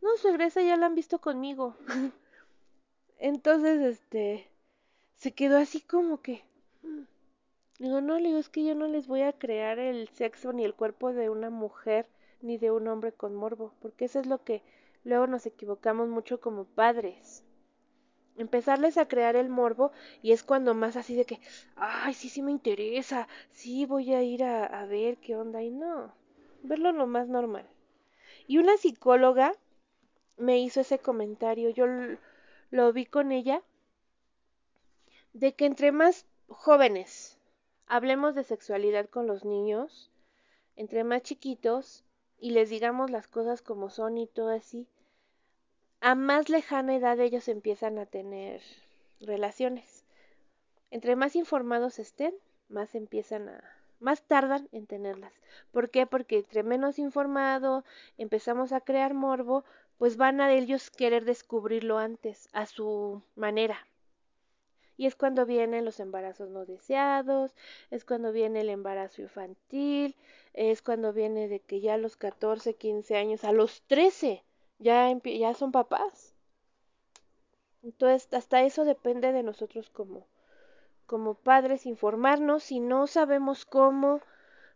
No, 0.03 0.15
suegra, 0.17 0.45
esa 0.45 0.61
ya 0.61 0.77
la 0.77 0.85
han 0.85 0.93
visto 0.93 1.17
conmigo. 1.19 1.75
Entonces, 3.19 3.81
este, 3.81 4.47
se 5.17 5.33
quedó 5.33 5.57
así 5.57 5.81
como 5.81 6.21
que... 6.21 6.43
Mm. 6.83 7.03
Digo, 7.79 8.01
no, 8.01 8.17
digo, 8.17 8.37
es 8.37 8.49
que 8.49 8.65
yo 8.65 8.75
no 8.75 8.87
les 8.87 9.07
voy 9.07 9.21
a 9.21 9.33
crear 9.33 9.79
el 9.79 10.09
sexo 10.09 10.51
ni 10.51 10.65
el 10.65 10.73
cuerpo 10.73 11.13
de 11.13 11.29
una 11.29 11.49
mujer 11.49 12.07
ni 12.41 12.57
de 12.57 12.71
un 12.71 12.87
hombre 12.87 13.13
con 13.13 13.35
morbo, 13.35 13.73
porque 13.81 14.05
eso 14.05 14.19
es 14.19 14.25
lo 14.25 14.43
que 14.43 14.61
luego 15.03 15.27
nos 15.27 15.45
equivocamos 15.45 16.09
mucho 16.09 16.41
como 16.41 16.65
padres. 16.65 17.43
Empezarles 18.37 18.97
a 18.97 19.07
crear 19.07 19.35
el 19.35 19.49
morbo 19.49 19.91
y 20.21 20.31
es 20.31 20.43
cuando 20.43 20.73
más 20.73 20.95
así 20.95 21.15
de 21.15 21.25
que, 21.25 21.39
ay, 21.75 22.13
sí, 22.13 22.29
sí 22.29 22.41
me 22.41 22.51
interesa, 22.51 23.27
sí 23.51 23.85
voy 23.85 24.13
a 24.13 24.23
ir 24.23 24.43
a, 24.43 24.65
a 24.65 24.85
ver 24.85 25.17
qué 25.17 25.35
onda 25.35 25.61
y 25.61 25.71
no, 25.71 26.13
verlo 26.63 26.91
lo 26.91 27.07
más 27.07 27.27
normal. 27.27 27.65
Y 28.47 28.57
una 28.57 28.77
psicóloga 28.77 29.53
me 30.37 30.59
hizo 30.59 30.81
ese 30.81 30.99
comentario, 30.99 31.69
yo 31.69 31.85
lo 32.71 32.91
vi 32.93 33.05
con 33.05 33.31
ella 33.31 33.61
de 35.33 35.53
que 35.53 35.65
entre 35.65 35.91
más 35.91 36.25
jóvenes 36.47 37.37
hablemos 37.87 38.35
de 38.35 38.43
sexualidad 38.43 39.09
con 39.09 39.27
los 39.27 39.45
niños, 39.45 40.11
entre 40.75 41.03
más 41.03 41.23
chiquitos, 41.23 42.03
y 42.39 42.51
les 42.51 42.69
digamos 42.69 43.11
las 43.11 43.27
cosas 43.27 43.61
como 43.61 43.89
son 43.89 44.17
y 44.17 44.27
todo 44.27 44.49
así, 44.49 44.87
a 45.99 46.15
más 46.15 46.49
lejana 46.49 46.95
edad 46.95 47.19
ellos 47.19 47.47
empiezan 47.47 47.97
a 47.97 48.05
tener 48.05 48.61
relaciones. 49.19 50.05
Entre 50.91 51.15
más 51.15 51.35
informados 51.35 51.99
estén, 51.99 52.33
más 52.69 52.95
empiezan 52.95 53.49
a, 53.49 53.63
más 53.99 54.21
tardan 54.21 54.69
en 54.71 54.87
tenerlas. 54.87 55.33
¿Por 55.71 55.89
qué? 55.89 56.05
Porque 56.05 56.37
entre 56.37 56.63
menos 56.63 56.99
informado 56.99 57.83
empezamos 58.17 58.71
a 58.71 58.81
crear 58.81 59.13
morbo, 59.13 59.65
pues 59.99 60.17
van 60.17 60.41
a 60.41 60.51
ellos 60.51 60.89
querer 60.89 61.25
descubrirlo 61.25 61.99
antes, 61.99 62.49
a 62.53 62.65
su 62.65 63.21
manera. 63.35 63.85
Y 64.97 65.05
es 65.05 65.15
cuando 65.15 65.45
vienen 65.45 65.85
los 65.85 65.99
embarazos 65.99 66.49
no 66.49 66.65
deseados, 66.65 67.53
es 67.91 68.05
cuando 68.05 68.31
viene 68.31 68.61
el 68.61 68.69
embarazo 68.69 69.21
infantil, 69.21 70.15
es 70.53 70.81
cuando 70.81 71.13
viene 71.13 71.47
de 71.47 71.59
que 71.59 71.81
ya 71.81 71.93
a 71.93 71.97
los 71.97 72.17
14, 72.17 72.73
15 72.75 73.15
años, 73.17 73.43
a 73.43 73.51
los 73.51 73.81
13, 73.83 74.43
ya, 74.79 75.13
ya 75.23 75.53
son 75.53 75.71
papás. 75.71 76.33
Entonces, 77.83 78.33
hasta 78.33 78.63
eso 78.63 78.85
depende 78.85 79.31
de 79.31 79.43
nosotros 79.43 79.89
como, 79.89 80.25
como 81.07 81.33
padres, 81.33 81.85
informarnos. 81.85 82.63
Si 82.63 82.79
no 82.79 83.07
sabemos 83.07 83.65
cómo, 83.65 84.21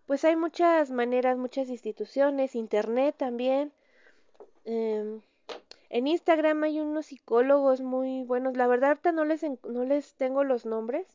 pues 0.06 0.26
hay 0.26 0.36
muchas 0.36 0.92
maneras, 0.92 1.38
muchas 1.38 1.70
instituciones, 1.70 2.56
internet 2.56 3.16
también. 3.18 3.74
Eh, 4.66 5.20
en 5.90 6.08
Instagram 6.08 6.64
hay 6.64 6.80
unos 6.80 7.08
psicólogos 7.08 7.82
muy 7.82 8.24
buenos. 8.24 8.58
La 8.58 8.68
verdad, 8.68 8.90
ahorita 8.90 9.12
no 9.12 9.26
les, 9.26 9.44
no 9.64 9.84
les 9.86 10.14
tengo 10.16 10.44
los 10.44 10.66
nombres, 10.66 11.08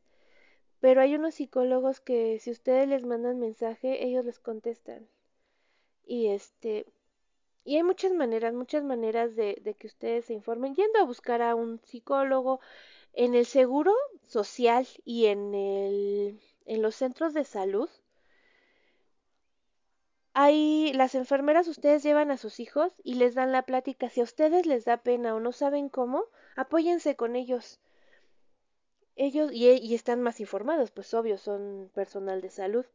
pero 0.80 1.00
hay 1.00 1.14
unos 1.14 1.34
psicólogos 1.34 2.00
que 2.00 2.38
si 2.40 2.50
ustedes 2.50 2.88
les 2.88 3.04
mandan 3.04 3.40
mensaje, 3.40 4.04
ellos 4.04 4.24
les 4.24 4.38
contestan. 4.38 5.08
Y 6.06 6.28
este, 6.28 6.86
y 7.64 7.76
hay 7.76 7.82
muchas 7.82 8.12
maneras, 8.12 8.54
muchas 8.54 8.82
maneras 8.82 9.36
de, 9.36 9.58
de, 9.62 9.74
que 9.74 9.88
ustedes 9.88 10.24
se 10.24 10.32
informen, 10.32 10.74
yendo 10.74 11.00
a 11.00 11.04
buscar 11.04 11.42
a 11.42 11.54
un 11.54 11.80
psicólogo 11.84 12.60
en 13.12 13.34
el 13.34 13.44
seguro 13.46 13.92
social 14.26 14.86
y 15.04 15.26
en, 15.26 15.54
el, 15.54 16.40
en 16.66 16.82
los 16.82 16.94
centros 16.94 17.34
de 17.34 17.44
salud. 17.44 17.90
Ahí 20.34 20.92
las 20.94 21.14
enfermeras 21.14 21.68
ustedes 21.68 22.02
llevan 22.02 22.30
a 22.30 22.36
sus 22.36 22.60
hijos 22.60 22.92
y 23.02 23.14
les 23.14 23.34
dan 23.34 23.52
la 23.52 23.62
plática. 23.62 24.08
Si 24.08 24.20
a 24.20 24.24
ustedes 24.24 24.66
les 24.66 24.84
da 24.84 24.98
pena 24.98 25.34
o 25.34 25.40
no 25.40 25.52
saben 25.52 25.88
cómo, 25.88 26.24
apóyense 26.56 27.16
con 27.16 27.36
ellos. 27.36 27.80
Ellos 29.16 29.50
y, 29.52 29.94
están 29.94 30.22
más 30.22 30.38
informados, 30.38 30.92
pues 30.92 31.12
obvio, 31.12 31.38
son 31.38 31.90
personal 31.92 32.40
de 32.40 32.50
salud. 32.50 32.86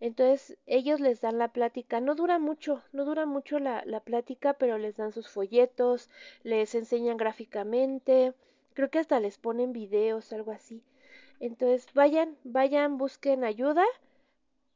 Entonces 0.00 0.56
ellos 0.66 1.00
les 1.00 1.20
dan 1.20 1.38
la 1.38 1.48
plática, 1.48 2.00
no 2.00 2.14
dura 2.14 2.38
mucho, 2.38 2.82
no 2.92 3.04
dura 3.04 3.26
mucho 3.26 3.58
la, 3.58 4.00
plática, 4.00 4.54
pero 4.54 4.78
les 4.78 4.96
dan 4.96 5.12
sus 5.12 5.28
folletos, 5.28 6.08
les 6.42 6.74
enseñan 6.74 7.16
gráficamente, 7.16 8.32
creo 8.74 8.90
que 8.90 9.00
hasta 9.00 9.20
les 9.20 9.38
ponen 9.38 9.72
videos, 9.72 10.32
algo 10.32 10.52
así. 10.52 10.82
Entonces 11.40 11.86
vayan, 11.94 12.36
vayan, 12.44 12.96
busquen 12.96 13.44
ayuda 13.44 13.84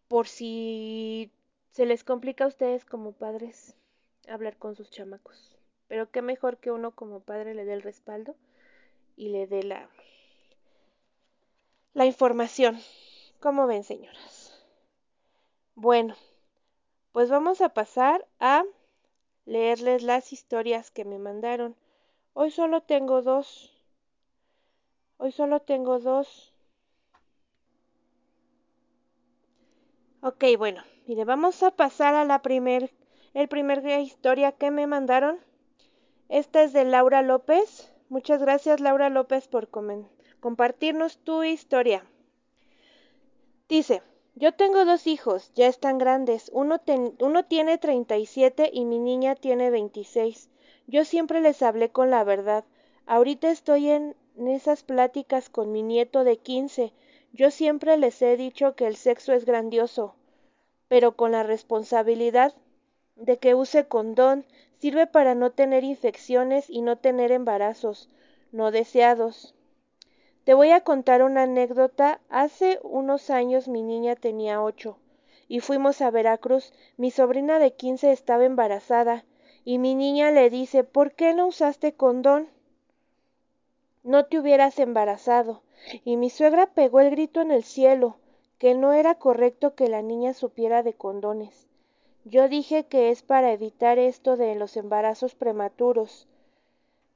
por 0.08 0.26
si 0.26 1.30
se 1.72 1.86
les 1.86 2.04
complica 2.04 2.44
a 2.44 2.48
ustedes 2.48 2.84
como 2.84 3.12
padres 3.12 3.74
hablar 4.28 4.56
con 4.56 4.76
sus 4.76 4.90
chamacos. 4.90 5.56
Pero 5.88 6.10
qué 6.10 6.22
mejor 6.22 6.58
que 6.58 6.70
uno 6.70 6.92
como 6.92 7.20
padre 7.20 7.54
le 7.54 7.64
dé 7.64 7.72
el 7.72 7.82
respaldo 7.82 8.36
y 9.16 9.30
le 9.30 9.46
dé 9.46 9.62
la, 9.62 9.88
información. 12.04 12.78
¿Cómo 13.40 13.66
ven, 13.66 13.84
señoras? 13.84 14.64
Bueno, 15.74 16.14
pues 17.12 17.30
vamos 17.30 17.60
a 17.60 17.70
pasar 17.70 18.26
a 18.38 18.64
leerles 19.46 20.02
las 20.02 20.32
historias 20.32 20.90
que 20.90 21.04
me 21.04 21.18
mandaron. 21.18 21.74
Hoy 22.34 22.50
solo 22.50 22.82
tengo 22.82 23.22
dos. 23.22 23.72
Hoy 25.16 25.32
solo 25.32 25.60
tengo 25.60 25.98
dos. 25.98 26.51
Ok, 30.24 30.44
bueno, 30.56 30.84
mire, 31.08 31.24
vamos 31.24 31.64
a 31.64 31.72
pasar 31.72 32.14
a 32.14 32.24
la 32.24 32.42
primer, 32.42 32.92
el 33.34 33.48
primer 33.48 33.84
historia 33.98 34.52
que 34.52 34.70
me 34.70 34.86
mandaron. 34.86 35.40
Esta 36.28 36.62
es 36.62 36.72
de 36.72 36.84
Laura 36.84 37.22
López. 37.22 37.92
Muchas 38.08 38.40
gracias 38.40 38.78
Laura 38.78 39.10
López 39.10 39.48
por 39.48 39.68
compartirnos 40.38 41.18
tu 41.18 41.42
historia. 41.42 42.06
Dice, 43.68 44.00
yo 44.36 44.52
tengo 44.54 44.84
dos 44.84 45.08
hijos, 45.08 45.50
ya 45.56 45.66
están 45.66 45.98
grandes. 45.98 46.52
Uno, 46.54 46.80
uno 47.18 47.44
tiene 47.46 47.78
37 47.78 48.70
y 48.72 48.84
mi 48.84 49.00
niña 49.00 49.34
tiene 49.34 49.70
26. 49.70 50.50
Yo 50.86 51.04
siempre 51.04 51.40
les 51.40 51.62
hablé 51.62 51.90
con 51.90 52.10
la 52.10 52.22
verdad. 52.22 52.64
Ahorita 53.06 53.50
estoy 53.50 53.88
en 53.88 54.14
esas 54.36 54.84
pláticas 54.84 55.50
con 55.50 55.72
mi 55.72 55.82
nieto 55.82 56.22
de 56.22 56.36
15 56.36 56.92
yo 57.32 57.50
siempre 57.50 57.96
les 57.96 58.20
he 58.22 58.36
dicho 58.36 58.74
que 58.74 58.86
el 58.86 58.96
sexo 58.96 59.32
es 59.32 59.44
grandioso, 59.44 60.14
pero 60.88 61.16
con 61.16 61.32
la 61.32 61.42
responsabilidad 61.42 62.54
de 63.16 63.38
que 63.38 63.54
use 63.54 63.86
condón, 63.86 64.44
sirve 64.78 65.06
para 65.06 65.34
no 65.34 65.50
tener 65.50 65.84
infecciones 65.84 66.68
y 66.68 66.82
no 66.82 66.96
tener 66.96 67.32
embarazos 67.32 68.08
no 68.52 68.70
deseados. 68.70 69.54
Te 70.44 70.54
voy 70.54 70.70
a 70.70 70.82
contar 70.82 71.22
una 71.22 71.44
anécdota. 71.44 72.20
Hace 72.28 72.78
unos 72.82 73.30
años 73.30 73.68
mi 73.68 73.82
niña 73.82 74.14
tenía 74.14 74.62
ocho 74.62 74.98
y 75.48 75.60
fuimos 75.60 76.02
a 76.02 76.10
Veracruz. 76.10 76.72
Mi 76.96 77.10
sobrina 77.10 77.58
de 77.58 77.72
quince 77.74 78.12
estaba 78.12 78.44
embarazada 78.44 79.24
y 79.64 79.78
mi 79.78 79.94
niña 79.94 80.30
le 80.30 80.50
dice 80.50 80.84
¿Por 80.84 81.12
qué 81.12 81.34
no 81.34 81.46
usaste 81.46 81.94
condón? 81.94 82.48
No 84.04 84.24
te 84.26 84.38
hubieras 84.38 84.80
embarazado 84.80 85.62
y 86.04 86.16
mi 86.16 86.28
suegra 86.28 86.66
pegó 86.66 87.00
el 87.00 87.10
grito 87.10 87.40
en 87.40 87.52
el 87.52 87.62
cielo, 87.62 88.16
que 88.58 88.74
no 88.74 88.92
era 88.92 89.14
correcto 89.14 89.74
que 89.74 89.88
la 89.88 90.02
niña 90.02 90.34
supiera 90.34 90.82
de 90.82 90.94
condones. 90.94 91.68
Yo 92.24 92.48
dije 92.48 92.84
que 92.86 93.10
es 93.10 93.22
para 93.22 93.52
evitar 93.52 93.98
esto 93.98 94.36
de 94.36 94.54
los 94.56 94.76
embarazos 94.76 95.34
prematuros. 95.34 96.26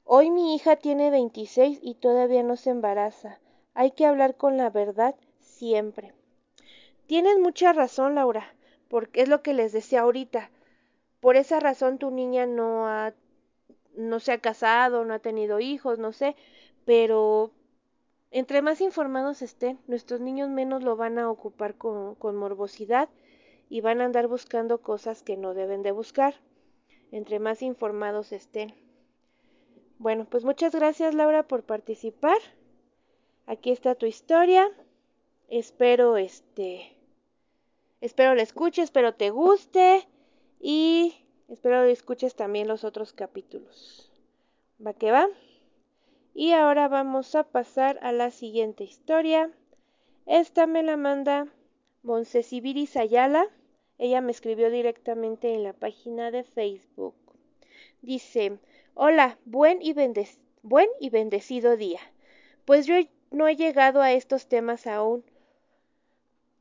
Hoy 0.05 0.29
mi 0.29 0.55
hija 0.55 0.77
tiene 0.77 1.09
26 1.09 1.79
y 1.81 1.95
todavía 1.95 2.43
no 2.43 2.55
se 2.55 2.69
embaraza. 2.69 3.39
Hay 3.73 3.91
que 3.91 4.05
hablar 4.05 4.35
con 4.35 4.55
la 4.55 4.69
verdad 4.69 5.15
siempre. 5.39 6.13
Tienes 7.05 7.37
mucha 7.37 7.73
razón, 7.73 8.15
Laura, 8.15 8.53
porque 8.89 9.21
es 9.21 9.29
lo 9.29 9.41
que 9.41 9.53
les 9.53 9.73
decía 9.73 10.01
ahorita. 10.01 10.51
Por 11.19 11.35
esa 11.35 11.59
razón 11.59 11.97
tu 11.97 12.11
niña 12.11 12.45
no 12.45 12.87
ha 12.87 13.13
no 13.97 14.19
se 14.19 14.31
ha 14.31 14.37
casado, 14.37 15.03
no 15.05 15.15
ha 15.15 15.19
tenido 15.19 15.59
hijos, 15.59 15.97
no 15.97 16.13
sé, 16.13 16.35
pero 16.87 17.51
entre 18.31 18.61
más 18.61 18.79
informados 18.79 19.41
estén, 19.41 19.77
nuestros 19.87 20.21
niños 20.21 20.49
menos 20.49 20.83
lo 20.83 20.95
van 20.95 21.19
a 21.19 21.29
ocupar 21.29 21.75
con, 21.75 22.15
con, 22.15 22.37
morbosidad 22.37 23.09
y 23.69 23.81
van 23.81 23.99
a 23.99 24.05
andar 24.05 24.29
buscando 24.29 24.81
cosas 24.81 25.21
que 25.21 25.35
no 25.35 25.53
deben 25.53 25.83
de 25.83 25.91
buscar. 25.91 26.35
Entre 27.11 27.39
más 27.39 27.61
informados 27.61 28.31
estén. 28.31 28.73
Bueno, 29.99 30.27
pues 30.29 30.45
muchas 30.45 30.73
gracias 30.73 31.13
Laura 31.13 31.43
por 31.43 31.63
participar. 31.63 32.37
Aquí 33.47 33.71
está 33.71 33.93
tu 33.95 34.05
historia. 34.05 34.71
Espero 35.49 36.15
este 36.15 36.95
espero 37.99 38.33
la 38.33 38.43
escuches, 38.43 38.85
espero 38.85 39.13
te 39.13 39.29
guste 39.29 40.07
y 40.61 41.15
espero 41.49 41.83
escuches 41.83 42.33
también 42.35 42.69
los 42.69 42.85
otros 42.85 43.11
capítulos. 43.11 44.09
¿Va 44.79 44.93
que 44.93 45.11
va? 45.11 45.27
Y 46.39 46.51
ahora 46.51 46.87
vamos 46.87 47.33
a 47.33 47.45
pasar 47.45 47.97
a 48.03 48.11
la 48.11 48.29
siguiente 48.29 48.83
historia. 48.83 49.49
Esta 50.27 50.67
me 50.67 50.83
la 50.83 50.95
manda 50.95 51.47
Moncesibiris 52.03 52.95
Ayala. 52.95 53.47
Ella 53.97 54.21
me 54.21 54.33
escribió 54.33 54.69
directamente 54.69 55.55
en 55.55 55.63
la 55.63 55.73
página 55.73 56.29
de 56.29 56.43
Facebook. 56.43 57.15
Dice, 58.03 58.59
hola, 58.93 59.39
buen 59.45 59.79
y, 59.81 59.95
buen 60.61 60.87
y 60.99 61.09
bendecido 61.09 61.75
día. 61.75 62.01
Pues 62.65 62.85
yo 62.85 62.93
no 63.31 63.47
he 63.47 63.55
llegado 63.55 64.03
a 64.03 64.11
estos 64.11 64.47
temas 64.47 64.85
aún, 64.85 65.23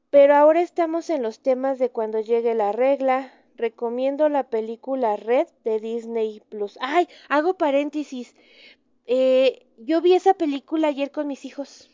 pero 0.08 0.36
ahora 0.36 0.62
estamos 0.62 1.10
en 1.10 1.22
los 1.22 1.40
temas 1.40 1.78
de 1.78 1.90
cuando 1.90 2.20
llegue 2.20 2.54
la 2.54 2.72
regla. 2.72 3.30
Recomiendo 3.56 4.30
la 4.30 4.48
película 4.48 5.16
Red 5.16 5.48
de 5.64 5.80
Disney 5.80 6.40
Plus. 6.48 6.78
¡Ay! 6.80 7.08
Hago 7.28 7.58
paréntesis. 7.58 8.34
Eh, 9.06 9.66
yo 9.78 10.00
vi 10.00 10.14
esa 10.14 10.34
película 10.34 10.88
ayer 10.88 11.12
con 11.12 11.28
mis 11.28 11.44
hijos. 11.44 11.90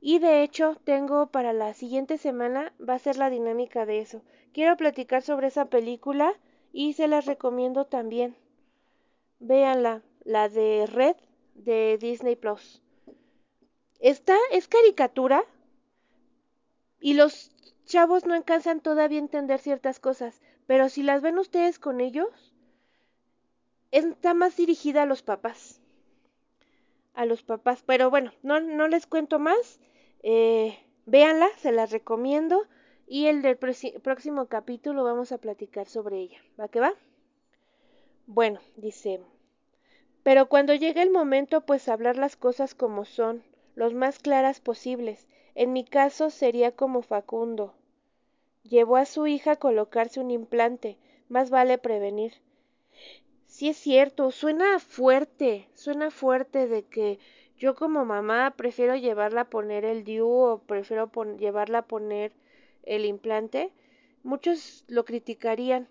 Y 0.00 0.18
de 0.20 0.42
hecho, 0.42 0.76
tengo 0.84 1.28
para 1.28 1.52
la 1.52 1.74
siguiente 1.74 2.16
semana, 2.16 2.72
va 2.80 2.94
a 2.94 2.98
ser 2.98 3.16
la 3.16 3.30
dinámica 3.30 3.86
de 3.86 4.00
eso. 4.00 4.22
Quiero 4.52 4.76
platicar 4.76 5.22
sobre 5.22 5.48
esa 5.48 5.66
película 5.66 6.32
y 6.72 6.92
se 6.92 7.08
las 7.08 7.26
recomiendo 7.26 7.86
también. 7.86 8.36
Véanla, 9.38 10.02
la 10.24 10.48
de 10.48 10.86
Red 10.86 11.16
de 11.54 11.98
Disney 11.98 12.36
Plus. 12.36 12.82
Está, 13.98 14.36
es 14.50 14.68
caricatura 14.68 15.44
y 17.00 17.14
los 17.14 17.50
chavos 17.84 18.26
no 18.26 18.34
alcanzan 18.34 18.80
todavía 18.80 19.18
a 19.18 19.22
entender 19.22 19.58
ciertas 19.60 19.98
cosas, 20.00 20.40
pero 20.66 20.88
si 20.88 21.02
las 21.02 21.22
ven 21.22 21.38
ustedes 21.38 21.78
con 21.78 22.00
ellos, 22.00 22.54
está 23.90 24.34
más 24.34 24.56
dirigida 24.56 25.02
a 25.02 25.06
los 25.06 25.22
papás. 25.22 25.81
A 27.14 27.24
los 27.26 27.42
papás. 27.42 27.82
Pero 27.84 28.10
bueno, 28.10 28.32
no, 28.42 28.60
no 28.60 28.88
les 28.88 29.06
cuento 29.06 29.38
más. 29.38 29.80
Eh, 30.22 30.78
véanla, 31.06 31.48
se 31.58 31.72
las 31.72 31.90
recomiendo. 31.90 32.66
Y 33.06 33.26
el 33.26 33.42
del 33.42 33.56
próximo 33.56 34.46
capítulo 34.46 35.04
vamos 35.04 35.32
a 35.32 35.38
platicar 35.38 35.86
sobre 35.86 36.18
ella. 36.18 36.38
¿Va 36.58 36.68
que 36.68 36.80
va? 36.80 36.94
Bueno, 38.26 38.60
dice. 38.76 39.20
Pero 40.22 40.48
cuando 40.48 40.74
llegue 40.74 41.02
el 41.02 41.10
momento, 41.10 41.62
pues 41.62 41.88
hablar 41.88 42.16
las 42.16 42.36
cosas 42.36 42.74
como 42.74 43.04
son, 43.04 43.42
los 43.74 43.92
más 43.92 44.18
claras 44.18 44.60
posibles. 44.60 45.26
En 45.54 45.72
mi 45.72 45.84
caso 45.84 46.30
sería 46.30 46.74
como 46.74 47.02
Facundo. 47.02 47.74
Llevó 48.62 48.96
a 48.96 49.04
su 49.04 49.26
hija 49.26 49.52
a 49.52 49.56
colocarse 49.56 50.20
un 50.20 50.30
implante. 50.30 50.96
Más 51.28 51.50
vale 51.50 51.78
prevenir. 51.78 52.34
Sí 53.62 53.68
es 53.68 53.76
cierto, 53.76 54.32
suena 54.32 54.80
fuerte, 54.80 55.68
suena 55.74 56.10
fuerte 56.10 56.66
de 56.66 56.82
que 56.82 57.20
yo 57.56 57.76
como 57.76 58.04
mamá 58.04 58.54
prefiero 58.56 58.96
llevarla 58.96 59.42
a 59.42 59.50
poner 59.50 59.84
el 59.84 60.02
DIU 60.02 60.26
o 60.26 60.58
prefiero 60.58 61.12
llevarla 61.36 61.78
a 61.78 61.86
poner 61.86 62.32
el 62.82 63.04
implante. 63.04 63.70
Muchos 64.24 64.84
lo 64.88 65.04
criticarían, 65.04 65.86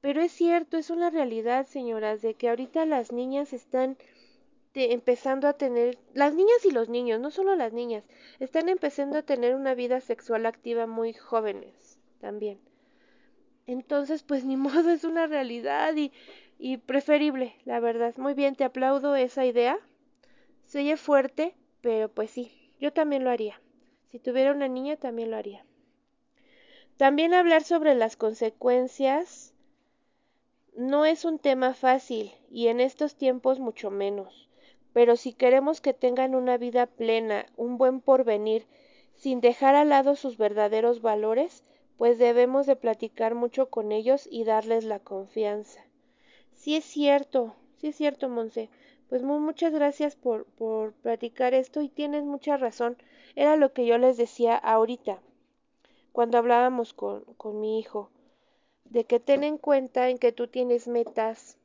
pero 0.00 0.22
es 0.22 0.30
cierto, 0.30 0.76
es 0.76 0.88
una 0.88 1.10
realidad, 1.10 1.66
señoras, 1.66 2.22
de 2.22 2.34
que 2.34 2.48
ahorita 2.48 2.86
las 2.86 3.10
niñas 3.10 3.52
están 3.52 3.96
empezando 4.74 5.48
a 5.48 5.54
tener, 5.54 5.98
las 6.14 6.32
niñas 6.32 6.64
y 6.64 6.70
los 6.70 6.88
niños, 6.88 7.18
no 7.18 7.32
solo 7.32 7.56
las 7.56 7.72
niñas, 7.72 8.04
están 8.38 8.68
empezando 8.68 9.18
a 9.18 9.22
tener 9.22 9.56
una 9.56 9.74
vida 9.74 10.00
sexual 10.00 10.46
activa 10.46 10.86
muy 10.86 11.12
jóvenes 11.12 11.98
también. 12.20 12.60
Entonces, 13.66 14.22
pues 14.22 14.44
ni 14.44 14.56
modo, 14.56 14.90
es 14.90 15.02
una 15.02 15.26
realidad 15.26 15.96
y, 15.96 16.12
y 16.60 16.76
preferible, 16.76 17.54
la 17.64 17.80
verdad. 17.80 18.14
Muy 18.18 18.34
bien, 18.34 18.54
te 18.54 18.64
aplaudo 18.64 19.16
esa 19.16 19.46
idea. 19.46 19.78
Se 20.66 20.80
oye 20.80 20.98
fuerte, 20.98 21.54
pero 21.80 22.10
pues 22.10 22.30
sí, 22.30 22.52
yo 22.78 22.92
también 22.92 23.24
lo 23.24 23.30
haría. 23.30 23.58
Si 24.12 24.18
tuviera 24.18 24.52
una 24.52 24.68
niña, 24.68 24.96
también 24.96 25.30
lo 25.30 25.38
haría. 25.38 25.64
También 26.98 27.32
hablar 27.32 27.62
sobre 27.62 27.94
las 27.94 28.16
consecuencias 28.16 29.54
no 30.76 31.06
es 31.06 31.24
un 31.24 31.38
tema 31.38 31.72
fácil 31.72 32.30
y 32.50 32.68
en 32.68 32.80
estos 32.80 33.16
tiempos 33.16 33.58
mucho 33.58 33.90
menos. 33.90 34.50
Pero 34.92 35.16
si 35.16 35.32
queremos 35.32 35.80
que 35.80 35.94
tengan 35.94 36.34
una 36.34 36.58
vida 36.58 36.84
plena, 36.84 37.46
un 37.56 37.78
buen 37.78 38.02
porvenir, 38.02 38.66
sin 39.14 39.40
dejar 39.40 39.74
al 39.74 39.88
lado 39.88 40.14
sus 40.14 40.36
verdaderos 40.36 41.00
valores, 41.00 41.64
pues 41.96 42.18
debemos 42.18 42.66
de 42.66 42.76
platicar 42.76 43.34
mucho 43.34 43.70
con 43.70 43.92
ellos 43.92 44.28
y 44.30 44.44
darles 44.44 44.84
la 44.84 44.98
confianza. 44.98 45.89
Sí 46.60 46.76
es 46.76 46.84
cierto, 46.84 47.56
sí 47.78 47.88
es 47.88 47.96
cierto, 47.96 48.28
Monse. 48.28 48.68
Pues 49.08 49.24
muchas 49.24 49.72
gracias 49.72 50.14
por, 50.14 50.44
por 50.44 50.92
platicar 50.92 51.54
esto 51.54 51.80
y 51.80 51.88
tienes 51.88 52.22
mucha 52.22 52.56
razón. 52.56 52.96
Era 53.34 53.56
lo 53.56 53.72
que 53.72 53.84
yo 53.84 53.98
les 53.98 54.16
decía 54.16 54.54
ahorita, 54.54 55.20
cuando 56.12 56.38
hablábamos 56.38 56.94
con, 56.94 57.24
con 57.36 57.60
mi 57.60 57.80
hijo, 57.80 58.10
de 58.84 59.04
que 59.04 59.20
ten 59.20 59.44
en 59.44 59.58
cuenta 59.58 60.10
en 60.10 60.18
que 60.18 60.32
tú 60.32 60.48
tienes 60.48 60.88
metas, 60.88 61.58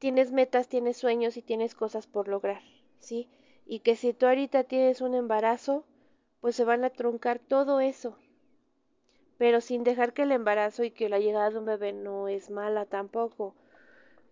tienes 0.00 0.32
metas, 0.32 0.66
tienes 0.68 0.96
sueños 0.96 1.36
y 1.36 1.42
tienes 1.42 1.74
cosas 1.76 2.06
por 2.08 2.26
lograr, 2.26 2.62
¿sí? 2.98 3.28
Y 3.66 3.80
que 3.80 3.96
si 3.96 4.12
tú 4.12 4.26
ahorita 4.26 4.64
tienes 4.64 5.00
un 5.00 5.14
embarazo, 5.14 5.84
pues 6.40 6.56
se 6.56 6.64
van 6.64 6.84
a 6.84 6.90
truncar 6.90 7.38
todo 7.38 7.80
eso. 7.80 8.16
Pero 9.38 9.60
sin 9.60 9.84
dejar 9.84 10.12
que 10.12 10.22
el 10.22 10.32
embarazo 10.32 10.84
y 10.84 10.90
que 10.90 11.08
la 11.08 11.20
llegada 11.20 11.50
de 11.50 11.58
un 11.58 11.64
bebé 11.64 11.92
no 11.92 12.28
es 12.28 12.50
mala 12.50 12.84
tampoco. 12.84 13.54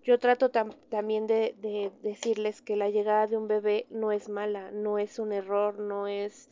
Yo 0.03 0.19
trato 0.19 0.51
también 0.51 1.27
de, 1.27 1.55
de, 1.59 1.91
decirles 2.03 2.63
que 2.63 2.77
la 2.77 2.91
llegada 2.91 3.27
de 3.27 3.37
un 3.37 3.49
bebé 3.49 3.87
no 3.91 4.13
es 4.13 4.29
mala, 4.29 4.71
no 4.71 4.99
es 4.99 5.19
un 5.19 5.33
error, 5.33 5.81
no 5.81 6.07
es, 6.07 6.49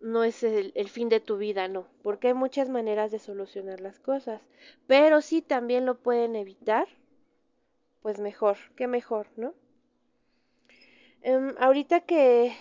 no 0.00 0.24
es 0.24 0.42
el, 0.42 0.88
fin 0.88 1.08
de 1.08 1.20
tu 1.20 1.36
vida, 1.36 1.68
no, 1.68 1.86
porque 2.02 2.28
hay 2.28 2.34
muchas 2.34 2.68
maneras 2.68 3.10
de 3.10 3.18
solucionar 3.18 3.80
las 3.80 3.98
cosas, 3.98 4.42
pero 4.86 5.20
si 5.20 5.42
también 5.42 5.86
lo 5.86 5.96
pueden 5.96 6.36
evitar, 6.36 6.86
pues 8.02 8.20
mejor, 8.20 8.56
qué 8.76 8.86
mejor, 8.86 9.26
¿no? 9.36 9.54
Um, 11.24 11.54
ahorita 11.58 12.00
que, 12.00 12.54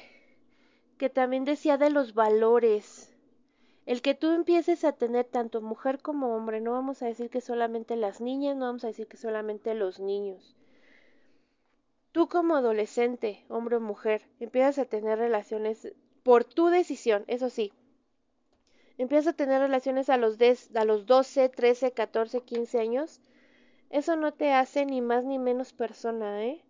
que 0.98 1.10
también 1.10 1.46
decía 1.46 1.78
de 1.78 1.90
los 1.90 2.14
valores, 2.14 3.15
el 3.86 4.02
que 4.02 4.16
tú 4.16 4.32
empieces 4.32 4.84
a 4.84 4.94
tener 4.94 5.26
tanto 5.26 5.62
mujer 5.62 6.02
como 6.02 6.36
hombre, 6.36 6.62
no 6.62 6.72
vamos 6.72 7.02
a 7.02 7.08
decir 7.08 7.30
que 7.30 7.42
solamente 7.42 7.96
las 7.96 8.22
niñas, 8.22 8.56
no 8.56 8.66
vamos 8.66 8.84
a 8.84 8.88
decir 8.88 9.08
que 9.08 9.18
solamente 9.18 9.74
los 9.74 10.00
niños. 10.00 10.56
Tú 12.12 12.28
como 12.28 12.56
adolescente, 12.56 13.46
hombre 13.50 13.76
o 13.76 13.82
mujer, 13.82 14.22
empiezas 14.40 14.80
a 14.80 14.86
tener 14.86 15.20
relaciones 15.20 15.94
por 16.24 16.46
tu 16.46 16.68
decisión, 16.68 17.26
eso 17.28 17.50
sí. 17.50 17.74
Empiezas 18.98 19.34
a 19.34 19.38
tener 19.38 19.62
relaciones 19.62 20.10
a 20.10 20.18
los, 20.18 20.38
a 20.74 20.86
los 20.86 21.06
12, 21.06 21.50
13, 21.50 21.92
14, 21.92 22.42
15 22.42 22.80
años 22.80 23.22
eso 23.90 24.16
no 24.16 24.34
te 24.34 24.52
hace 24.52 24.86
ni 24.86 25.02
más 25.02 25.24
ni 25.24 25.40
menos 25.40 25.74
persona, 25.74 26.44
¿eh? 26.44 26.62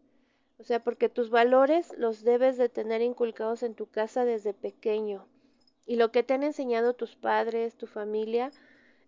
O 0.59 0.63
sea, 0.63 0.83
porque 0.83 1.09
tus 1.09 1.29
valores 1.29 1.91
los 1.97 2.23
debes 2.23 2.57
de 2.57 2.69
tener 2.69 3.01
inculcados 3.01 3.63
en 3.63 3.73
tu 3.73 3.87
casa 3.87 4.25
desde 4.25 4.53
pequeño. 4.53 5.27
Y 5.85 5.97
lo 5.97 6.11
que 6.11 6.23
te 6.23 6.33
han 6.33 6.43
enseñado 6.43 6.93
tus 6.93 7.15
padres, 7.15 7.75
tu 7.75 7.87
familia, 7.87 8.51